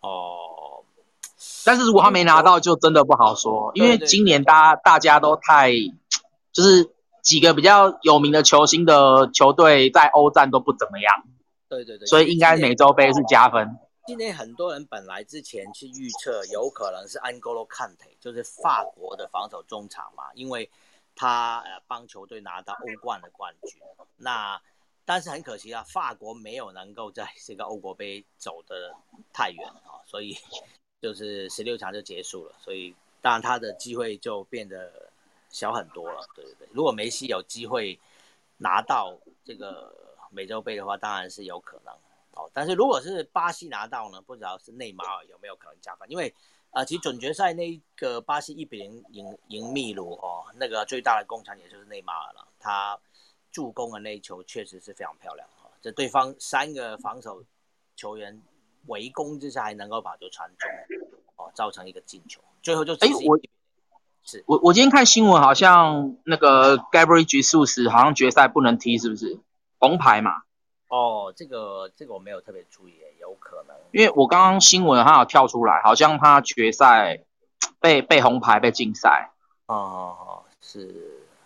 [0.00, 0.84] 哦。
[1.64, 5.72] 但是如果他没拿到，就真的不好说，因为今年大家大家都太，
[6.52, 6.88] 就是
[7.22, 11.24] 几个比较有名的球星的球队在欧战都不怎么样。
[11.68, 13.78] 对对对，所以应该美洲杯是加分。
[14.06, 20.70] 今年很多人本来之前去预测有可能是 Angolo Kante，就是法国的防守中场嘛，因为
[21.14, 23.80] 他呃帮球队拿到欧冠的冠军。
[24.16, 24.60] 那
[25.04, 28.94] 但是很可惜啊，法国没有能够在这个欧国杯走得
[29.32, 30.36] 太远啊，所以。
[31.00, 34.90] 就是十六强就结束了，所以当然他的机会就变得
[35.50, 36.26] 小很多了。
[36.34, 37.98] 对对对，如果梅西有机会
[38.56, 39.92] 拿到这个
[40.30, 41.94] 美洲杯的话，当然是有可能
[42.32, 42.50] 哦。
[42.52, 46.10] 但是如果是巴西拿到呢，不知道是内马尔有没有可能加分？
[46.10, 46.34] 因为
[46.70, 52.98] 啊，其实准决赛那个巴西一比零赢赢秘鲁哦，那个最大的功臣也就是内马尔了，他
[53.50, 55.70] 助攻的那一球确实是非常漂亮哦。
[55.80, 57.42] 这对方三个防守
[57.96, 58.40] 球员。
[58.86, 60.70] 围攻之下还能够把球传中，
[61.36, 63.38] 哦，造成一个进球，最后就哎我，
[64.24, 69.38] 是我我今天看新闻好像那个 Gabriel Jesus 好像决赛不能踢是不是
[69.78, 70.42] 红牌嘛？
[70.88, 77.20] 哦，这个这个我没有特别注意，有可能，因为我刚刚新闻他有跳出来，好像他决赛
[77.80, 79.30] 被被红牌被禁赛。
[79.66, 80.86] 哦，是，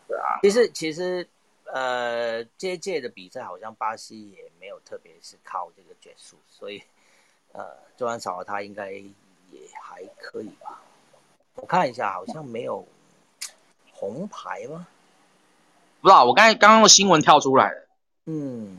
[0.09, 1.29] 对啊，其实其实
[1.73, 6.83] 呃这届的比赛好像巴西也没有特别是靠这个决术，所以。
[7.55, 7.67] 呃，
[7.99, 10.81] 就算少了他，应该也还可以吧？
[11.57, 12.87] 我看一下，好像没有
[13.93, 14.87] 红牌吗？
[16.01, 17.89] 不知道，我刚才刚刚的新闻跳出来了。
[18.27, 18.79] 嗯，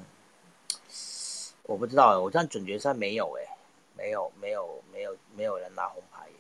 [1.64, 3.50] 我不知道，我看准决赛没有哎。
[3.96, 6.36] 没有没有没有没有人拿红牌耶。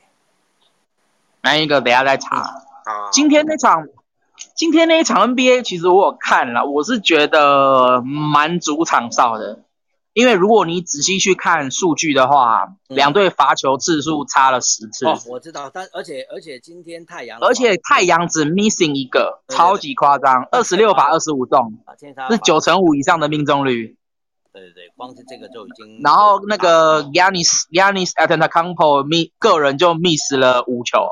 [1.41, 2.61] 那一个等下再查。
[3.11, 3.87] 今天那场，
[4.55, 9.59] 今天那一场 NBA 其实我有看了，我是觉得蛮主场哨的。
[10.13, 15.07] 因为如果你仔细去看数据的话，两队罚球次数差了十次。
[15.07, 21.79] 哦，我知道，但而且而且今天太阳，而且太阳只 missing 一个，超级夸张，二十六罚二十五中，
[22.29, 23.97] 是九成五以上的命中率。
[24.51, 25.99] 对对对，光是这个就已经。
[26.03, 31.07] 然后那个 Yanis Yanis Antetokounmpo miss 个人就 miss 了五球，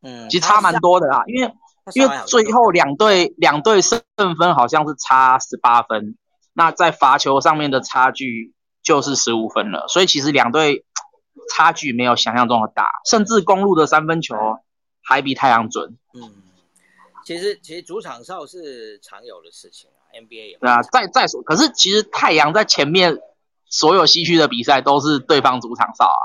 [0.00, 1.52] 嗯，其实差蛮多的啦，因为
[1.92, 4.00] 因为最后两队两队胜
[4.38, 6.16] 分好像是差十八分。
[6.52, 10.84] 那在罚球上面的差距就是十五分了，所以其实两队
[11.54, 14.36] 差距没有想象中的大，甚至公路的三分球
[15.02, 15.96] 还比太阳准。
[16.14, 16.32] 嗯，
[17.24, 23.18] 其实其实主场哨是常有的事情啊，NBA 也对啊，再再说，可是其实太阳在前面
[23.66, 26.22] 所有西区的比赛都是对方主场哨啊。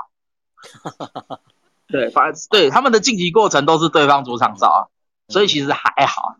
[1.88, 4.80] 对，反对他们的晋级过程都是对方主场哨啊，
[5.28, 6.36] 所以其实还好。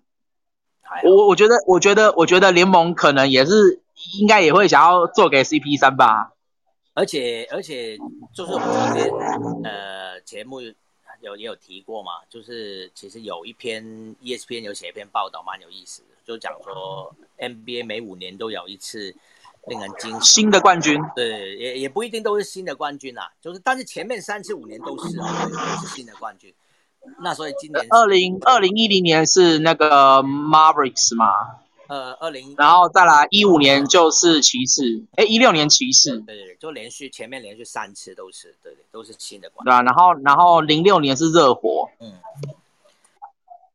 [1.04, 3.80] 我我觉得，我觉得，我觉得联盟可能也是
[4.18, 6.32] 应该也会想要做给 CP 三吧，
[6.94, 7.96] 而且而且
[8.34, 9.10] 就是我们昨天
[9.64, 10.60] 呃节目
[11.20, 13.82] 有也有提过嘛，就是其实有一篇
[14.22, 19.14] ESPN 有写一篇报道蛮有意思的，就讲说 NBA 每五年都有一次
[19.66, 26.54] 令人惊新的冠军，对，也也不一定都是新的冠军啊，就是但是前面三次五年都是啊，都是新的冠军。
[27.20, 31.26] 那所以今年二零二零一零年是那个 Mavericks 嘛？
[31.88, 39.70] 呃，二零，然后再来一五年就是骑士，哎，一六年骑士，对对对，就连续前面连续三次都是，对对，都是新的冠军。
[39.70, 42.14] 对啊，然后然后零六年是热火，嗯，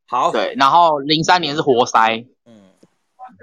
[0.08, 2.72] 好，对，然后零三年是活塞，嗯，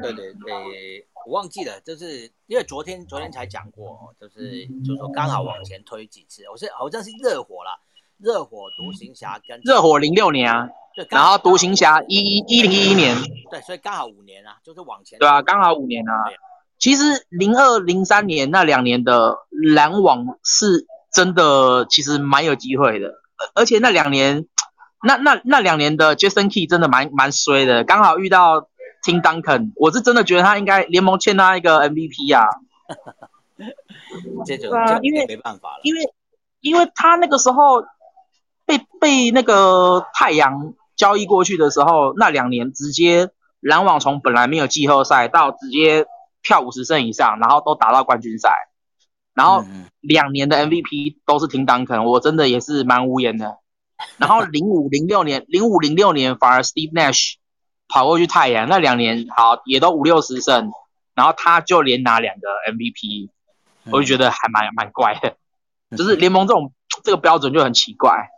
[0.03, 7.81] 对对对，我忘记了，就是因为昨天昨天才讲过，就是就是说刚好往前推几次，我是好像是热火了。
[8.19, 10.69] 热火、独行侠跟热火零六年啊，
[11.11, 13.17] 然后独行侠一一一零一一年，
[13.49, 15.19] 对，所以刚好五年啊，就是往前。
[15.21, 16.13] 对啊，刚好五年啊。
[16.79, 23.15] 其实零二零三年那两年的篮网是真的，其实蛮有机会的。
[23.55, 24.47] 而且那两年，
[25.07, 28.63] 那那那两年的 Jason Key 真的蛮蛮衰的，刚好遇到
[29.05, 32.49] Tim Duncan，我是真的觉得他应该联盟欠他一个 MVP 啊。
[34.45, 36.01] 这种啊，因为没办法了，因为
[36.61, 37.85] 因为他那个时候。
[39.01, 43.31] 被被那个太阳交易过去的时候，那两年直接
[43.61, 46.07] 篮网从本来没有季后赛到直接
[46.43, 48.53] 跳五十胜以上，然后都打到冠军赛，
[49.35, 49.65] 然后
[50.01, 53.59] 两年的 MVP 都是听当肯，我真的也是蛮无言的。
[54.17, 57.35] 然后零五零六年， 零五零六年反而 Steve Nash
[57.89, 60.71] 跑过去太阳，那两年好也都五六十胜，
[61.15, 63.31] 然后他就连拿两个 MVP，
[63.91, 65.37] 我就觉得还蛮蛮怪的，
[65.97, 68.29] 就是联盟这种这个标准就很奇怪。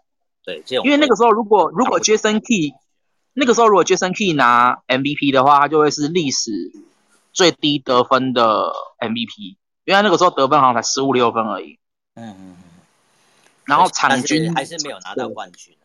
[0.50, 2.74] 对，这种因为那个时候，如果如果 Jason Key
[3.34, 6.50] 那个时候如果 Jason Key 拿 MVP 的话，他就会是历史
[7.32, 11.78] 最低得分的 MVP，因为那个时候得分好像才十五六分而已。
[12.14, 12.56] 嗯嗯嗯。
[13.66, 15.76] 然后场均还是没有拿到冠军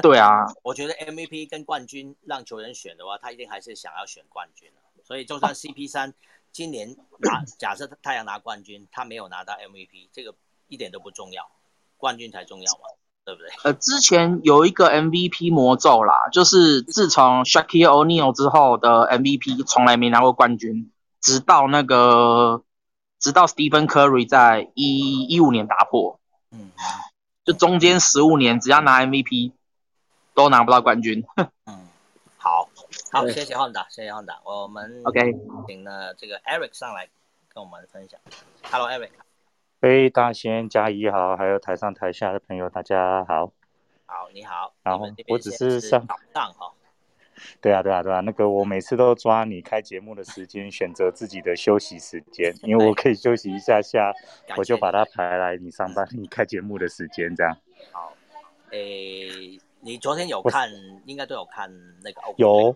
[0.00, 4.70] 对啊， 我觉得 MVP 跟冠军让球员选的话，他一定还是想要选冠军
[5.02, 6.14] 所以就算 CP 三
[6.52, 10.34] 今年拿，假设太阳拿冠军，他没有拿到 MVP，这个
[10.68, 11.50] 一点都不重要，
[11.98, 12.80] 冠军才重要嘛。
[13.24, 13.48] 对不对？
[13.64, 22.62] 呃，之前有一个 MVP 魔咒啦，就是自从 Shaquille O'Neal 之后的 MVP 从来没拿过冠军，直到那个，
[23.18, 26.70] 直到 Stephen Curry 在一一五年打破，嗯，
[27.44, 29.52] 就中间十五年只要拿 MVP
[30.34, 31.24] 都拿不到冠军。
[31.64, 31.88] 嗯，
[32.36, 32.68] 好，
[33.10, 35.20] 好，谢谢汉达，谢谢汉达，我们 OK，
[35.66, 37.08] 请了这个 Eric 上来
[37.52, 38.20] 跟我们分享。
[38.70, 38.86] Hello
[39.84, 43.52] 喂，大仙嘉怡好，还有台上台下的朋友，大家好。
[44.06, 44.72] 好，你好。
[44.82, 46.00] 然后我只是上
[46.32, 46.72] 上哈。
[47.60, 54.10] 对啊，对啊，对啊，那个我每次都抓你开节目的时间，选择自己的休息时间， 因为我可以休息一下下，
[54.56, 57.54] 我就把它排来你上班、你开节目的时间这样。
[57.92, 58.14] 好，
[58.70, 60.70] 诶，你昨天有看，
[61.04, 61.70] 应该都有看
[62.02, 62.22] 那个。
[62.38, 62.74] 有，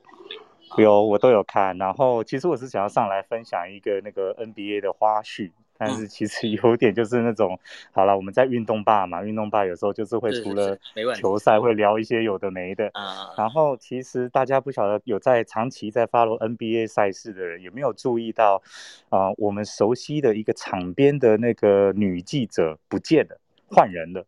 [0.76, 1.74] 有，我都有看。
[1.78, 5.52] 然后其实我是想要上来分享一个那个 NBA 的花絮。
[5.78, 7.58] 但是其实有点就是那种，
[7.92, 10.76] 好了，我们在运动吧嘛，运动吧有时候就是会除了
[11.16, 12.90] 球赛会聊一些有的没的。
[13.36, 18.60] 然后其实大家不晓得有在长期在 follow NBA 赛事的人有没有注意到，
[19.08, 24.26] 啊，我们熟悉的一个场边的那个女记者不见了，换人了，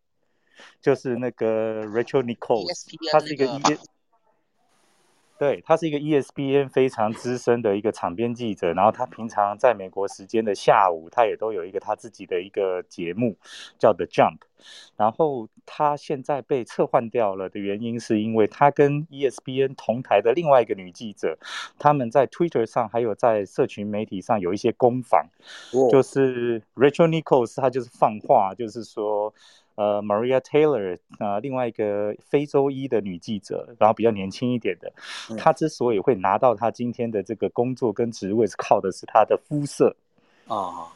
[0.81, 3.61] 就是那个 Rachel Nichols，她是一个 E，
[5.41, 13.39] 对他是一个 ESPN 非常资深的一个场边记者，然后他平常在美国时间的下午，他也都有一个他自己的一个节目
[13.79, 14.41] 叫 The Jump，
[14.99, 21.39] 然后他现在被撤换掉了的原因是因为他跟 ESPN 同台的另外一个女记者，
[21.79, 25.25] 他们在 Twitter 上还有在社群媒体上有一些攻防，
[25.91, 29.33] 就是 Rachel Nichols 他就是放话，就是说。
[29.77, 34.93] 呃，Maria Taylor，呃，另外一个非洲裔的女记者，然后比较年轻一点的，
[35.39, 39.97] 她之所以会拿到她今天的这个工作跟职位，是靠的是她的肤色
[40.49, 40.89] 啊。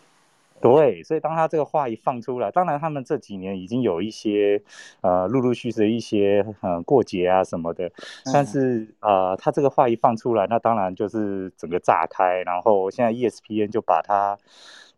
[0.60, 4.62] 对，所以当她这个话一放出来，当然他们这几年已经有一些
[5.00, 7.90] 呃陆陆续续的一些呃过节啊什么的，
[8.32, 14.38] 但是呃她这个话一放出来，那当然就是整个炸开，然后现在 ESPN 就把它。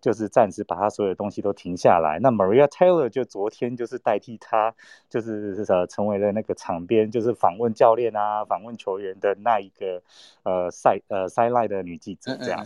[0.07, 2.21] 就是暂时把他所有的东西都停下来。
[2.23, 4.73] 那 Maria Taylor 就昨天就是代替他，
[5.11, 10.01] 就是呃成为了那个场边，就是访问教练啊、访问球员的那一个
[10.45, 12.65] 呃赛呃赛赖的女记者这样。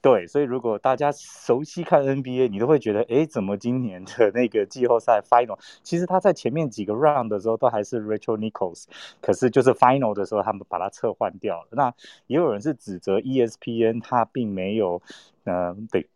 [0.00, 8.86] 对，所以如果大家熟悉看 NBA，你都会觉得，哎，怎么今年的那个季后赛 Final，其实他在前面几个 Round 的时候都还是 Rachel Nichols，
[9.20, 11.68] 可是就是 Final 的时候他们把他撤换掉了。
[11.72, 11.92] 那
[12.26, 15.02] 也有人是指责 ESPN，他并没有，
[15.44, 16.08] 嗯，对。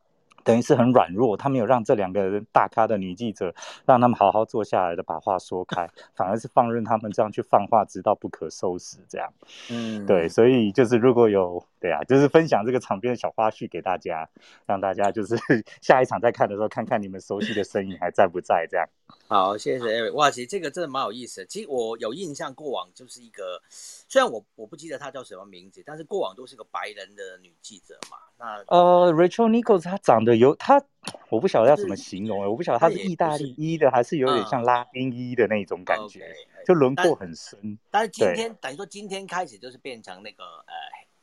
[0.48, 9.30] 等于是很软弱，他没有让这两个人大咖的女记者让他们好好坐下来的把话说开，反而是放任他们这样去放话，直到不可收拾这样。
[9.70, 14.26] 嗯，对，所以就是如果有对啊，就是分享这个场边的小花絮给大家，
[14.64, 15.36] 让大家就是
[15.82, 18.88] 下一场再看的时候，看看你们熟悉的身影还在不在这样。
[19.26, 20.14] 好，谢谢 Eric。
[20.14, 21.46] 哇，其实这个真的蛮有意思的。
[21.46, 28.16] 其实我有印象，过往就是一个，虽然我我不记得她叫什么名字，但是过往都是个白人的女记者嘛。
[28.38, 30.80] 那呃，Rachel Nichols 她长得有她，
[31.28, 36.20] 我不晓得要怎么形容哎，我不晓得她是意大利一的，还是有点像拉丁一的那种感觉，
[36.64, 37.78] 就轮廓很深。
[37.90, 40.72] 但是今天等于说今天开始就是变成那个呃，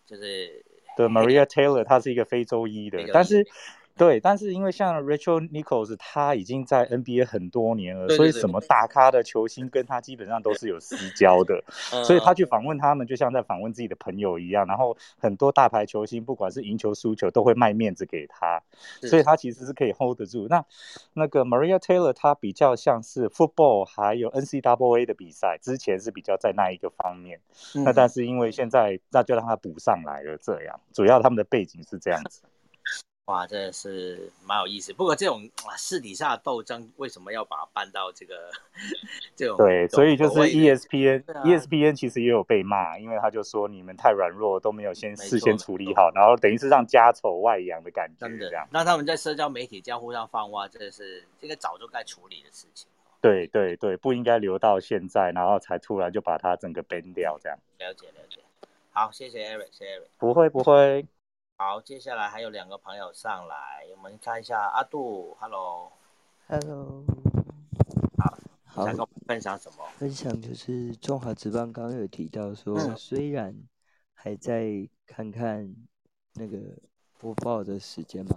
[0.06, 0.64] 就是
[0.98, 3.48] 对 Maria Taylor，她是一个非洲一的，但是。
[3.98, 11.64] 对，但是因为像 Rachel Nichols，他已经在 NBA 很多年了，所以什么大咖的球星跟他基本上都是有私交的，
[12.04, 14.66] 所以他去访问他们，就像在访问自己的朋友一样。
[14.68, 18.62] 然后很多大牌球星，不管是赢球输球，都会卖面子给他，
[19.02, 20.48] 所以他其实是可以 hold 得住。
[20.50, 20.66] 那
[21.14, 27.40] 那个 Maria Taylor，他比较像是 football 还有 NCAA 的比赛，之前是比较在那一个方面。
[27.86, 30.38] 那但是因为现在，那就让他补上来了。
[30.42, 32.42] 这样，主要他们的背景是这样子。
[33.26, 34.94] 哇，真的是蛮有意思。
[34.94, 38.52] 不过这种私底下斗争，为什么要把它搬到这个
[39.36, 39.58] 这种？
[39.58, 48.28] 对，所以就是 ESPN，ESPN 其实也有被骂，因为他就说你们太软弱，都没有先事先处理好，然后等于是让家丑外扬的感觉。
[48.28, 48.68] 真的这样。
[48.70, 52.88] 那他们在社交媒体这样互相放话，真的是这个早就该处理的事情。
[53.22, 57.58] 对对对，不应该留到现在，然后才突然就把它整个 ban 掉这样。
[57.80, 58.40] 了解了解。
[58.92, 60.04] 好，谢谢 Eric，谢谢 Eric。
[60.20, 61.08] 不会不会。
[61.58, 67.02] 好，接下来还有两个朋友上来，我们看一下阿杜，Hello，Hello，
[68.68, 69.78] 好，想跟我们分享什么？
[69.98, 73.56] 分享就是中华职棒刚刚有提到说，虽然
[74.14, 75.74] 还在看看
[76.34, 76.60] 那个
[77.18, 78.36] 播报的时间嘛，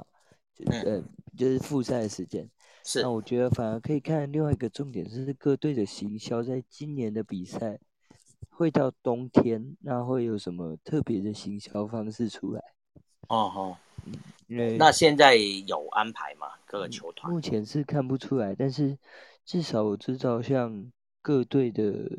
[0.54, 1.02] 就呃
[1.36, 2.48] 就是复赛的时间，
[2.84, 7.80] 是，那我觉得反而可以看另外一个重点是各队的行销，在今年的比赛
[8.48, 12.62] 会到冬天，那会有什么特别的行销方式出来？
[13.28, 13.76] 哦吼，
[14.78, 16.48] 那现在有安排吗？
[16.66, 18.98] 各个球团目前是看不出来，但是
[19.44, 20.90] 至少我知道，像
[21.22, 22.10] 各队的，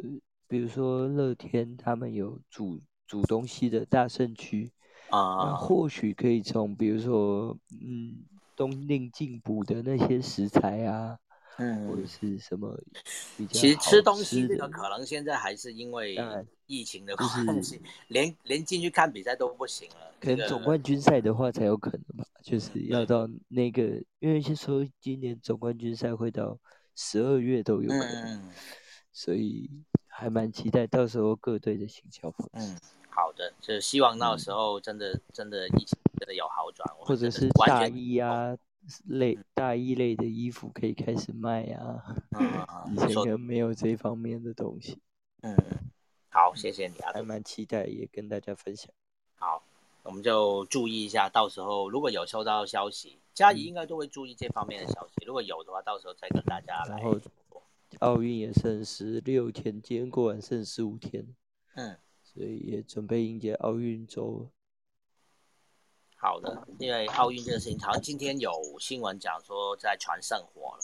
[0.48, 4.72] 比如说乐天，他们有煮煮东西的大圣区
[5.10, 8.18] 啊，那或许可以从比如说嗯
[8.56, 11.18] 冬令进补的那些食材啊。
[11.60, 12.76] 嗯，或者是什么
[13.38, 13.60] 比较？
[13.60, 16.18] 其实吃东西这个可能现在还是因为
[16.66, 20.12] 疫情的关系，连连进去看比赛都不行了。
[20.20, 23.84] 可能总冠军赛的话才有可能吧，就是要到那个，
[24.20, 26.58] 因为先说今年总冠军赛会到
[26.96, 28.50] 十二月都有可能，
[29.12, 29.70] 所以
[30.08, 32.74] 还蛮期待到时候各队的行销方式。
[32.74, 32.78] 嗯，
[33.10, 38.56] 好的，就希望到时候真的真的疫情真的有好转，或者是大衣啊。
[39.06, 42.16] 类大衣类的衣服可以开始卖啊，
[42.92, 45.00] 以前可能没有这方面的东西。
[45.42, 45.56] 嗯，
[46.30, 48.92] 好，谢谢你啊，还蛮期待，也跟大家分享。
[49.36, 49.64] 好，
[50.04, 55.26] 我们就注意一下，到时候如果有收到消息，嘉怡应该都会注意这方面的消息。
[55.26, 56.98] 如果有的话，到时候再跟大家来。
[56.98, 57.18] 然后
[58.00, 61.26] 奥运也剩十六天，今天过完剩十五天，
[61.76, 64.50] 嗯，所以也准备迎接奥运周。
[66.22, 70.84] 好的，因为奥运这个事情，好像今天有新闻讲说在船上火了，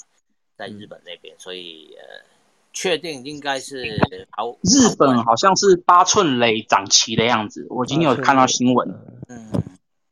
[0.56, 2.26] 在日本那边，所以呃，
[2.72, 3.84] 确定应该是
[4.32, 4.52] 好。
[4.62, 8.90] 日本好像是八寸雷长齐的样子，我今天有看到新闻。
[9.28, 9.52] 嗯，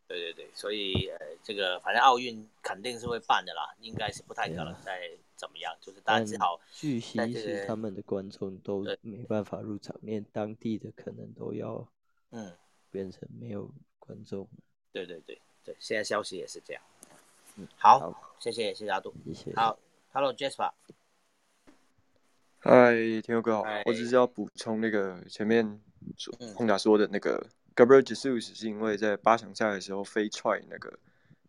[0.09, 6.59] 对对对，所以呃，这个反正奥运肯定是会办的啦，应该是不太可能再怎么样，就是大家只好。
[6.73, 11.87] 据悉是他们的观众都没办法入场，连当地的可能都要
[12.31, 12.51] 嗯
[12.91, 14.45] 变成没有观众。
[14.93, 16.81] 对对对对，现在消息也是这样。
[17.55, 19.55] 嗯，好，谢谢谢谢阿杜，谢谢。
[19.55, 19.77] 好
[20.11, 20.71] ，Hello Jasper。
[22.59, 25.81] 嗨，天佑哥好，我只是要补充那个前面
[26.55, 30.97] 空达说的那个 Gabriel Jesus 是因为在八强赛的时候飞踹那个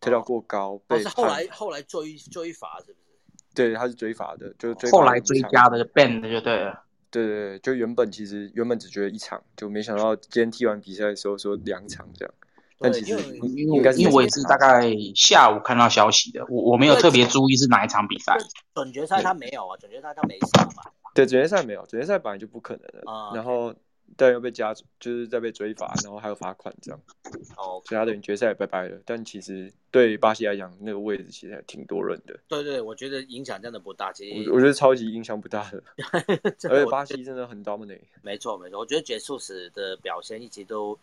[0.01, 2.97] 跳到过高，被后来后来追追罚是不是？
[3.55, 6.83] 对，他是追罚的，就追后来追加的 ban 的就对了。
[7.11, 12.35] 对对对，就原本其实原本只觉得一场，就没想到今天踢完比赛的时候说两场这样。
[12.85, 13.19] 但其实
[13.57, 18.37] 应该因为我也是大概下午看到消息的，我我没有特别注意是哪一场比赛。
[18.75, 20.83] 准决赛他没有啊，准决赛他没上嘛。
[21.15, 23.03] 对，准决赛没有，准决赛本来就不可能的。
[23.35, 23.73] 然后，
[24.17, 27.01] 但又被加，就是在被追罚，然后还有罚款这样。
[27.57, 27.81] 哦。
[27.87, 28.99] 所以他等于决赛拜拜了。
[29.07, 32.39] 但其实对巴西来讲，那个位置其实还挺多人的。
[32.49, 34.13] 对对，我觉得影响真的不大。
[34.13, 35.83] 其实我觉得超级影响不大的。
[36.69, 38.01] 而且巴西真的很 dominate。
[38.23, 40.99] 没错没错，我觉得结束时的表现一直都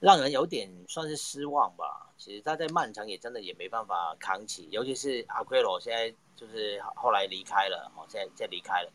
[0.00, 2.12] 让人有点算是失望吧。
[2.18, 8.90] 其实他在曼城也真的也没办法扛起，尤其是阿奎罗现在就是后来离开了，哦，现在现在离开了。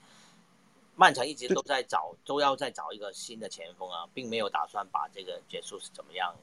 [0.95, 6.33] 曼城一直都在找，都要再找一个新的前锋啊，并没有打算把这个结束是怎么样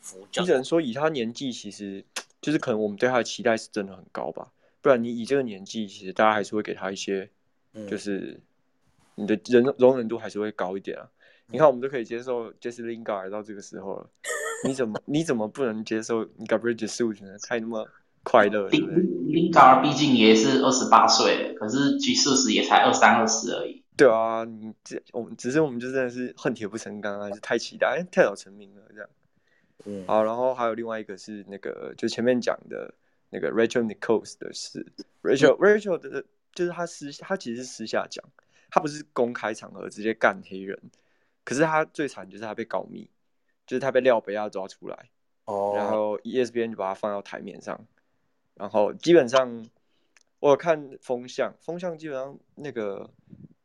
[0.00, 0.44] 扶正。
[0.44, 2.04] 只能说以他年纪，其实
[2.40, 4.52] 就是可能我们对他的期待是真的很高吧。
[4.82, 7.30] 不然你以这个年纪，其实大家还是会给他一些，
[7.88, 8.40] 就是
[9.14, 11.08] 你的人容忍度还是会高一点啊。
[11.50, 14.10] 你看，我们都可以接受 Jesse Lingard 到这个时候了，
[14.66, 17.36] 你怎么你怎么不能接受 Gabriel Jesus 呢？
[17.42, 17.88] 太那么。
[18.22, 18.68] 快乐。
[18.68, 18.86] 林
[19.32, 23.82] 林卡尔毕竟也是二十八岁，可是其事实也才二三二四而已。
[23.96, 29.08] 对啊，你这我们只是我们就真的是恨铁不成钢，还是太期待，太早成名了这样。
[29.86, 32.92] 嗯，好，然后还有另外一个是那个，就前面讲的
[33.30, 34.86] 那个 Rachel Nichols 的事。
[35.22, 36.22] Rachel Rachel 的，
[36.54, 38.22] 就是他私他其实是私下讲，
[38.70, 40.78] 他不是公开场合直接干黑人，
[41.50, 43.10] 可是他最惨就是他被告密，
[43.66, 45.10] 就是他被廖北亚抓出来，
[45.46, 47.84] 哦，然后 ESPN 就把他放到台面上。
[48.54, 49.66] 然后基本上，
[50.38, 53.10] 我看风向，风向基本上那个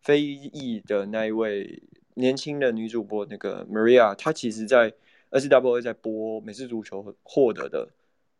[0.02, 1.84] 非裔的那一位
[2.16, 4.92] 年轻的女主播那个 Maria，她其实在
[5.30, 7.90] S W A 在播美式足球获得的，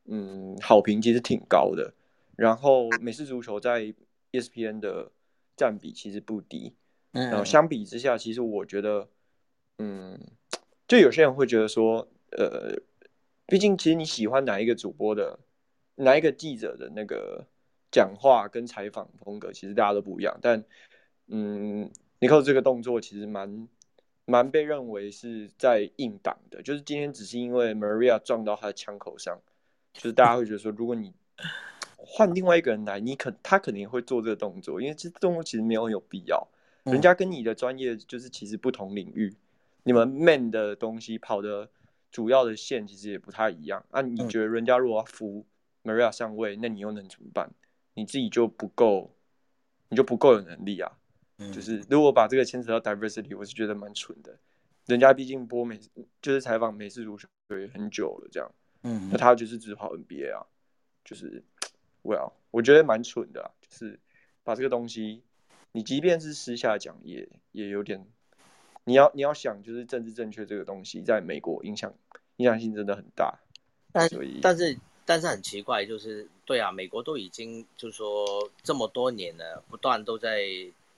[0.06, 1.94] 嗯，好评其实挺高的。
[2.36, 3.94] 然后美式足球在
[4.32, 5.12] ESPN 的
[5.56, 6.74] 占比其实不低。
[7.12, 9.08] 然后相比之下，其实我觉得，
[9.78, 10.20] 嗯，
[10.88, 12.76] 就有些人会觉得说，呃，
[13.46, 15.40] 毕竟其实你喜欢哪一个主播的。
[15.98, 17.48] 哪一个记者的那个
[17.90, 20.38] 讲话跟采访风格，其实大家都不一样。
[20.42, 20.62] 但，
[21.28, 23.70] 嗯，尼克这个动作其实蛮
[24.26, 26.62] 蛮被认为是在硬挡的。
[26.62, 29.40] 就是今天只是因为 Maria 撞到他的枪口上，
[29.94, 31.14] 就是大家会觉得说，如果你
[31.96, 36.46] 换另外一个人来，你肯他肯定会做这个动作，因为这动作其实没有有必要。
[36.84, 39.34] 人家跟你的专业就是其实不同领域，
[39.86, 41.70] 你们 man 的东西跑的
[42.12, 43.86] 主要的线其实也不太一样。
[43.92, 45.46] 那你觉得人家如果要扶
[45.84, 47.54] ？Maria 上位，那你又能怎么办？
[47.94, 49.16] 你自己就不够，
[49.90, 50.92] 你就不够有能力啊。
[51.54, 54.40] 就是如果把这个牵扯到 diversity，我是觉得蛮蠢的。
[54.88, 55.80] 人家毕竟播美，
[56.22, 58.52] 就是采访美式足球也很久了，这样。
[58.82, 59.10] 嗯。
[59.12, 60.48] 那他就是只跑 NBA 啊，
[61.04, 61.44] 就是，
[62.02, 63.52] Well，我觉得蛮蠢的。
[63.62, 64.00] 就是
[64.44, 65.24] 把这个东西，
[65.72, 68.08] 你即便是私下讲，也也有点，
[68.86, 71.94] 你要你要想，就是政治正确这个东西，在美国影响
[72.38, 73.38] 影响性真的很大。
[73.92, 74.80] 但是。
[75.08, 80.42] 但是很奇怪，就是对啊，美国都已经就是说这么多年了，不断都在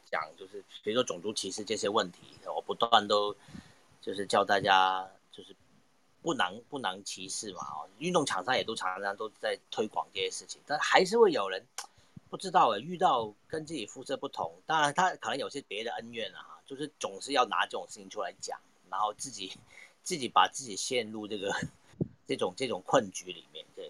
[0.09, 3.35] 讲，就是比如说种族歧视这些问题，我不断都
[4.01, 5.53] 就是叫大家就是
[6.21, 11.61] 不能不能歧视嘛，哦，运动场上也都常常都在推广这些事情，但还是会有人
[12.31, 18.59] 不知道啊，遇到跟自己肤色不同，当然他可能有些别的恩怨啊，就是总是要拿这种事情出来讲，
[18.91, 19.51] 然后自己
[20.03, 21.51] 自己把自己陷入这个。
[22.30, 23.89] 这种这种困局里面，对，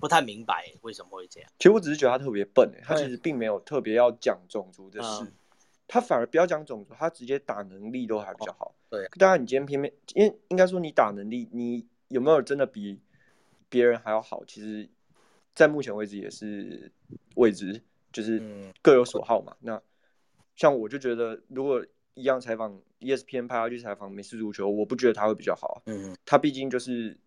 [0.00, 1.48] 不太明白为什么会这样。
[1.56, 5.32] 其实我只是觉得他特别笨他其实并没有特别要讲种族的事，
[5.86, 8.74] 他反而不要讲种族，他直接打能力都还比较好。
[8.90, 12.98] 对，当然你今天偏偏，因为应该说你打能力，你有没有真的比
[13.68, 14.44] 别人还要好？
[14.44, 14.88] 其实，
[15.54, 16.90] 在目前为止也是
[17.36, 17.80] 未知，
[18.12, 18.42] 就是
[18.82, 19.56] 各有所好嘛。
[19.60, 19.80] 那
[20.56, 21.84] 像我就觉得，如果
[22.14, 25.82] 一样采访 ESPN 派他去采访美式足球，我不觉得他会比较好。
[25.86, 27.18] 嗯，他毕竟就是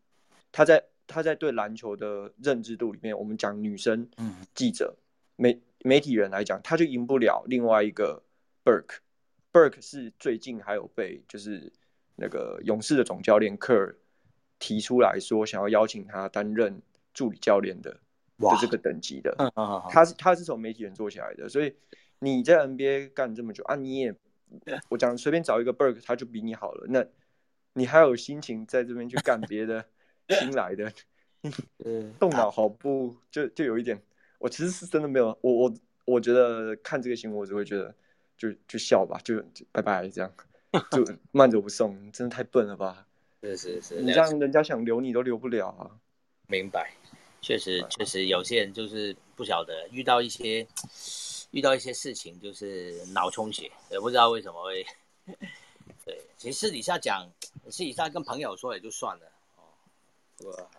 [0.51, 4.07] 他在他在对篮球的认知度里面，我们讲女生
[4.53, 4.95] 记者，
[5.36, 8.21] 媒媒体人来讲，他就赢不了另外一个
[8.63, 8.97] Burke。
[9.51, 11.71] Burke 是最近还有被就是
[12.15, 13.95] 那个勇士的总教练科尔
[14.59, 16.82] 提出来说，想要邀请他担任
[17.13, 17.91] 助理教练的
[18.38, 19.34] 的这个等级的。
[19.39, 21.73] 嗯嗯嗯他是他是从媒体人做起来的，所以
[22.20, 24.16] 你在 NBA 干这么久啊，你也
[24.89, 26.86] 我讲随便找一个 Burke，他就比你好了。
[26.88, 27.05] 那
[27.74, 29.86] 你还有心情在这边去干别的
[30.30, 30.91] 新来的？
[32.20, 33.16] 动脑好不？
[33.30, 34.01] 就就有一点，
[34.39, 35.74] 我其实是真的没有，我我
[36.05, 37.93] 我觉得看这个新闻，我只会觉得
[38.38, 40.34] 就就笑吧，就拜拜这样，
[40.91, 43.05] 就 慢走不送，真的太笨了吧？
[43.43, 45.91] 是是是，你让人家想留你都留不了啊！
[46.47, 46.91] 明白，
[47.41, 50.66] 确实确实有些人就是不晓得遇到一些
[51.55, 54.85] 遇到一些事情就是脑充血，也不知道为什么会。
[56.03, 57.25] 对，其实私底下讲，
[57.71, 59.31] 私底下跟朋友说也就算了。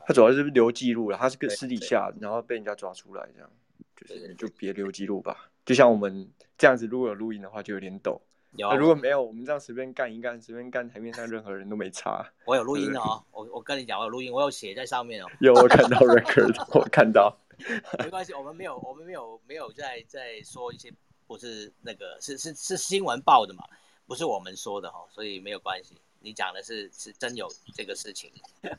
[0.06, 3.50] 他主要是留记录了，他是跟私底下，然后被人家抓出来，这样
[3.96, 5.50] 就是就别留记录吧。
[5.64, 8.20] 就像我们这样子，如果有录音的话，就有点抖。
[8.56, 12.24] 有，如果没有，我们这样随便干一干，随便干台面上任何人都没差。
[12.44, 15.28] 我有录音哦，我我跟你讲，我有录音，我有写在上面哦。
[15.40, 17.36] 有，我看到 record， 我看到。
[17.98, 20.92] 没关系，我们没有，我们没有没有在在说一些
[21.26, 23.64] 不是那个是是是新闻报的嘛，
[24.06, 25.96] 不是我们说的哈，所以没有关系。
[26.20, 28.30] 你讲的是是真有这个事情，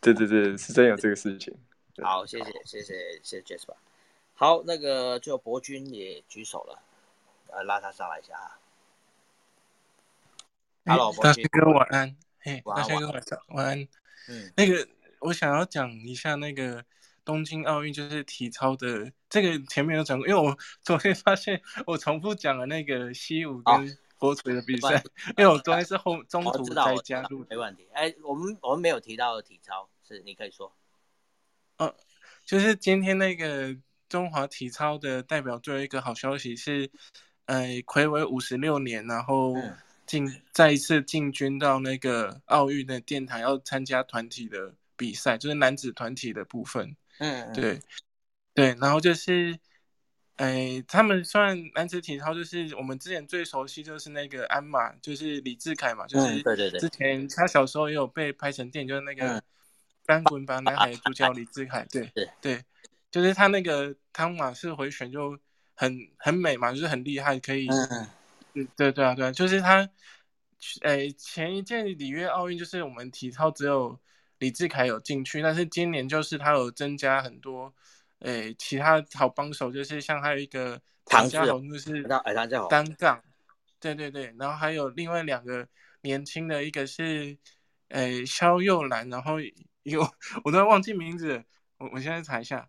[0.02, 1.56] 对对对，是真有这个事情。
[2.04, 3.74] 好，谢谢谢谢谢谢 Jasper。
[4.34, 6.80] 好，那个最后博君也举手了，
[7.48, 8.60] 呃，拉他上来一下
[10.88, 13.88] 大家哥晚安，嘿，大家哥晚上晚安。
[14.30, 14.88] 嗯，那个
[15.20, 16.84] 我想要讲一下那个
[17.26, 23.98] 东京奥运就是体操的，这个前面有讲过，因为我 昨天发现我重复讲了那个西武跟。
[24.20, 24.96] 国锤的比赛，
[25.38, 27.88] 因为我昨天是后中途才加入，没问题。
[27.94, 30.76] 哎，我们我们没有提到体操，是你可以说。
[31.78, 31.94] 嗯，
[32.44, 33.78] 就是今天那个
[34.10, 36.90] 中华体操的代表队一个好消息是，
[37.46, 39.54] 呃，魁违五十六年，然后
[40.08, 46.96] 进再一次进军到那个奥运的殿堂，要参加团体的比赛，就是男子团体的部分。
[47.20, 47.80] 嗯，对，
[48.56, 49.60] 对，然后就是。
[50.38, 59.42] 哎，他们算男子体操，就是我们之前最熟悉，就是那个鞍马，就是李志凯嘛，就是对对对，之前他小时候也有被拍成电影，就是那个
[60.06, 62.64] 翻滚吧男孩主角李志凯，对对对，
[63.10, 65.36] 就是他那个汤马式回旋就
[65.74, 68.08] 很很美嘛，就是很厉害，可以，嗯，
[68.76, 69.90] 对对啊对啊，就是他，
[70.82, 74.00] 诶，前一届里约奥运就是我们体操只有
[74.40, 77.74] 李志凯有进去，但是今年就是他有增加很多。
[78.20, 82.04] 诶，其他好帮手就是像还有一个唐家宏，就是
[82.68, 83.22] 单杠，
[83.80, 85.68] 对对对，然后还有另外两个
[86.02, 87.38] 年轻的，一个是
[87.90, 89.36] 诶肖佑兰，然后
[89.84, 90.02] 有
[90.44, 91.44] 我都忘记名字，
[91.78, 92.68] 我我现在查一下，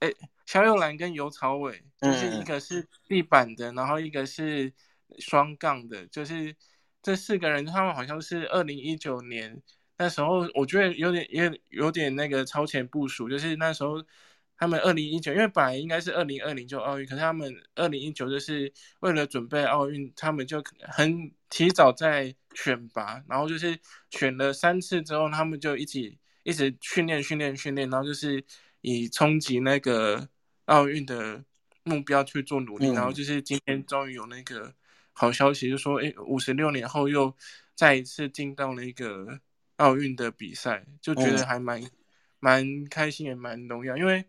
[0.00, 0.14] 诶
[0.44, 4.70] 肖佑兰跟尤朝伟，就是一个是地板的，然后一个是
[5.18, 6.54] 双杠的，就是
[7.02, 9.62] 这四个人他们好像是二零一九年
[9.98, 14.04] 那时候，我觉得有点也有点那个超前部署，就是那时候。
[14.56, 23.76] 他们二零一九，因为本来应该是二零二零就奥运，可是他们二零一九就是为了准备奥运，他们就很提早在选拔，然后就是
[24.10, 28.42] 选了三次之后，他们就一起一直训练训练训练，然后就是
[28.80, 30.28] 以冲击那个
[30.66, 31.44] 奥运的
[31.82, 34.72] 目标去做努力，然后就是今天终于有那个
[35.14, 37.34] 好消息，就说哎，五十六年后又
[37.74, 39.40] 再一次进到了一个
[39.76, 41.82] 奥运的比赛，就觉得还蛮
[42.38, 44.26] 蛮开心也蛮荣耀，因为。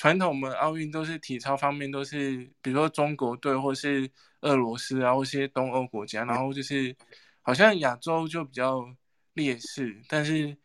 [0.00, 4.08] 传统我们奥运都是体操方面都是，比如说中国队或是
[4.42, 6.94] 俄罗斯啊，或些东欧国家，然后就是
[7.42, 8.94] 好像亚洲就比较
[9.32, 10.56] 劣势，但是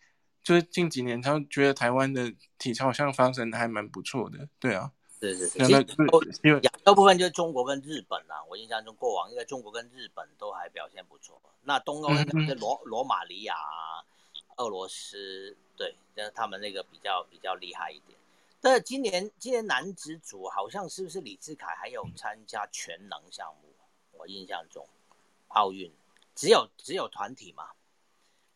[0.44, 4.92] 就是近几年，他觉得台湾的体操好像发展的还蛮不错的，对啊，
[5.24, 5.68] 对对对，
[6.44, 13.56] 因为亚洲部分就是中国跟日本啊，我印象中过往应该中国跟日本都还表现不错，那东欧应该是罗罗马尼亚、
[14.58, 18.20] 俄罗斯，对，那他们那个比较比较厉害一点。
[18.60, 23.70] 但今年今年男子组好像是不是李志凯还有参加全能项目？
[24.12, 24.86] 我印象中，
[25.50, 25.90] 奥运
[26.36, 27.70] 只有只有团体嘛？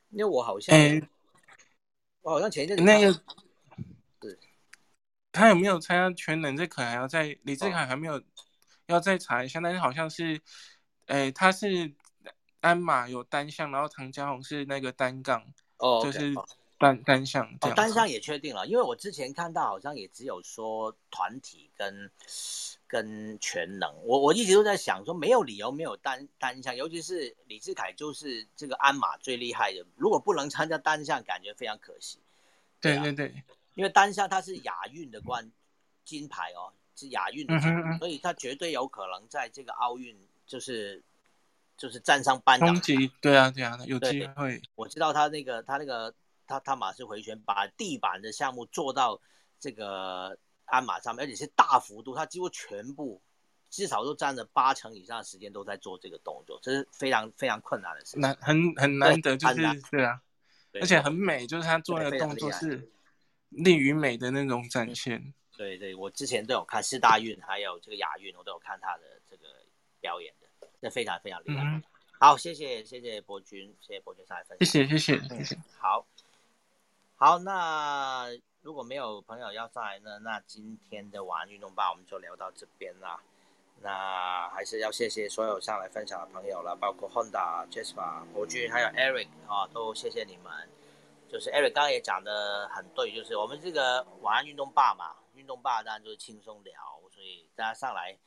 [0.10, 0.78] 因为我好像，
[2.22, 3.22] 我好像前一阵那个，对，
[5.38, 6.58] 他有没有参加全能？
[6.58, 8.22] 这可能还要再李志凯还没有
[8.88, 9.60] 要再查一下。
[9.62, 10.42] 但是好像是，
[11.06, 11.94] 哎，他是
[12.62, 15.46] 鞍马有单项，然后唐家宏是那个单杠，
[15.78, 16.34] 哦，就是。
[16.80, 22.12] 单单项哦，单项也确定了，因为我之前看到好像也只有说团体跟
[22.86, 32.20] 跟全能，我我一直都在想说没有理由没有单单项，尤其是李志凯就是这个鞍马最厉害的，如果不能参加单项，感觉非常可惜。
[32.80, 33.44] 对对对，
[33.78, 35.48] 因为单项他是亚运的冠
[36.04, 37.60] 金牌哦，是亚运的，
[38.00, 40.18] 所以他绝对有可能在这个奥运
[40.48, 41.04] 就是
[41.78, 42.82] 就是站上颁奖台。
[43.22, 44.60] 对啊，对啊，有机会。
[44.74, 46.12] 我知道他那个他那个
[46.48, 49.22] 他他马式回旋把地板的项目做到
[49.60, 53.22] 这个鞍马上面，而且是大幅度，他几乎全部
[53.70, 59.56] 至少都占了八成以上的时间都在做这个动作，这是非常非常困难的事情，难很很难得，就是
[59.92, 60.20] 对啊，
[60.82, 62.92] 而且很美，就是他做那个动作是。
[63.50, 69.44] 力与美的那种展现，对对，我之前都有看四大运，还有这个亚运，我都有看他的这个
[70.00, 71.82] 表演的，这非常非常厉害。
[72.20, 75.58] 好，谢谢谢谢博君，谢谢博君上来分享，谢谢谢谢谢谢。
[75.80, 76.06] 好，
[77.16, 78.28] 好，那
[78.62, 83.20] 如果没有朋友要上来呢，那今天的晚安运动吧，我们就聊到这边啦。
[83.82, 90.52] 那还是要谢谢所有上来分享的朋友了，包括 Honda、Jasper、博君还有 Eric 啊，都谢谢你们。
[91.30, 96.74] 就是 Eric 刚也讲的很对，就是我们这个晚安运动吧嘛，运动吧当然就是轻松聊，
[97.12, 98.18] 所以大家上来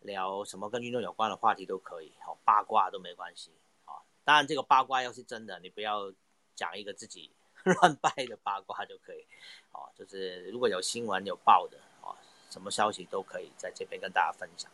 [0.00, 3.52] 聊什么跟运动有关的话题都可以，哦，八卦都没关系，
[3.86, 6.12] 哦，当然这个八卦要是真的，你不要
[6.54, 7.30] 讲一个自己
[7.62, 9.24] 乱掰的八卦就可以，
[9.72, 12.16] 哦，就是如果有新闻有报的，哦，
[12.50, 14.70] 什么消息都可以在这边跟大家分享。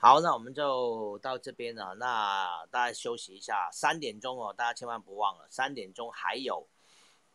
[0.00, 6.66] 好，那我们就到这边了，那大家休息一下，三点钟哦，大家千万不忘了，三点钟还有。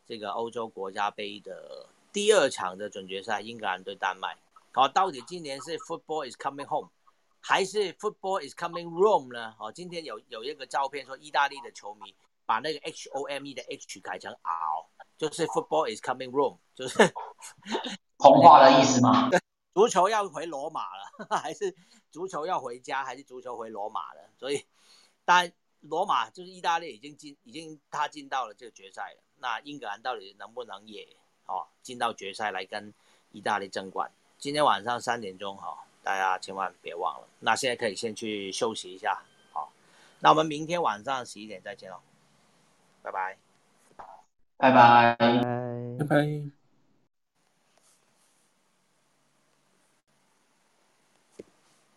[0.05, 4.37] 这个欧洲国家杯的第二场的总决赛，英格兰对丹麦。
[4.71, 6.89] 好，到底今年是 Football is coming home，
[7.39, 9.55] 还是 Football is coming Rome 呢？
[9.59, 12.13] 哦，今天有有一个照片说，意大利的球迷
[12.45, 14.85] 把那个 H O M E 的 H 改成 R，
[15.17, 16.97] 就是 Football is coming Rome，就是
[18.17, 19.29] 童话的意思吗？
[19.73, 21.75] 足球要回罗马了，还是
[22.11, 24.29] 足球要回家，还是足球回罗马了？
[24.37, 24.63] 所以，
[25.25, 25.51] 当然
[25.81, 29.23] 罗马就是意大利已经进，已经他进到了这个决赛了。
[29.43, 31.05] 那英格兰到底能不能也
[31.47, 32.93] 哦进到决赛来跟
[33.33, 34.09] 意大利争冠？
[34.37, 37.27] 今天晚上三点钟哈，大家千万别忘了。
[37.41, 39.21] 那现在可以先去休息一下，
[39.51, 39.69] 好。
[40.21, 41.99] 那我们明天晚上十一点再见喽，
[43.01, 43.37] 拜拜，
[44.55, 45.17] 拜拜，
[45.99, 46.62] 拜拜。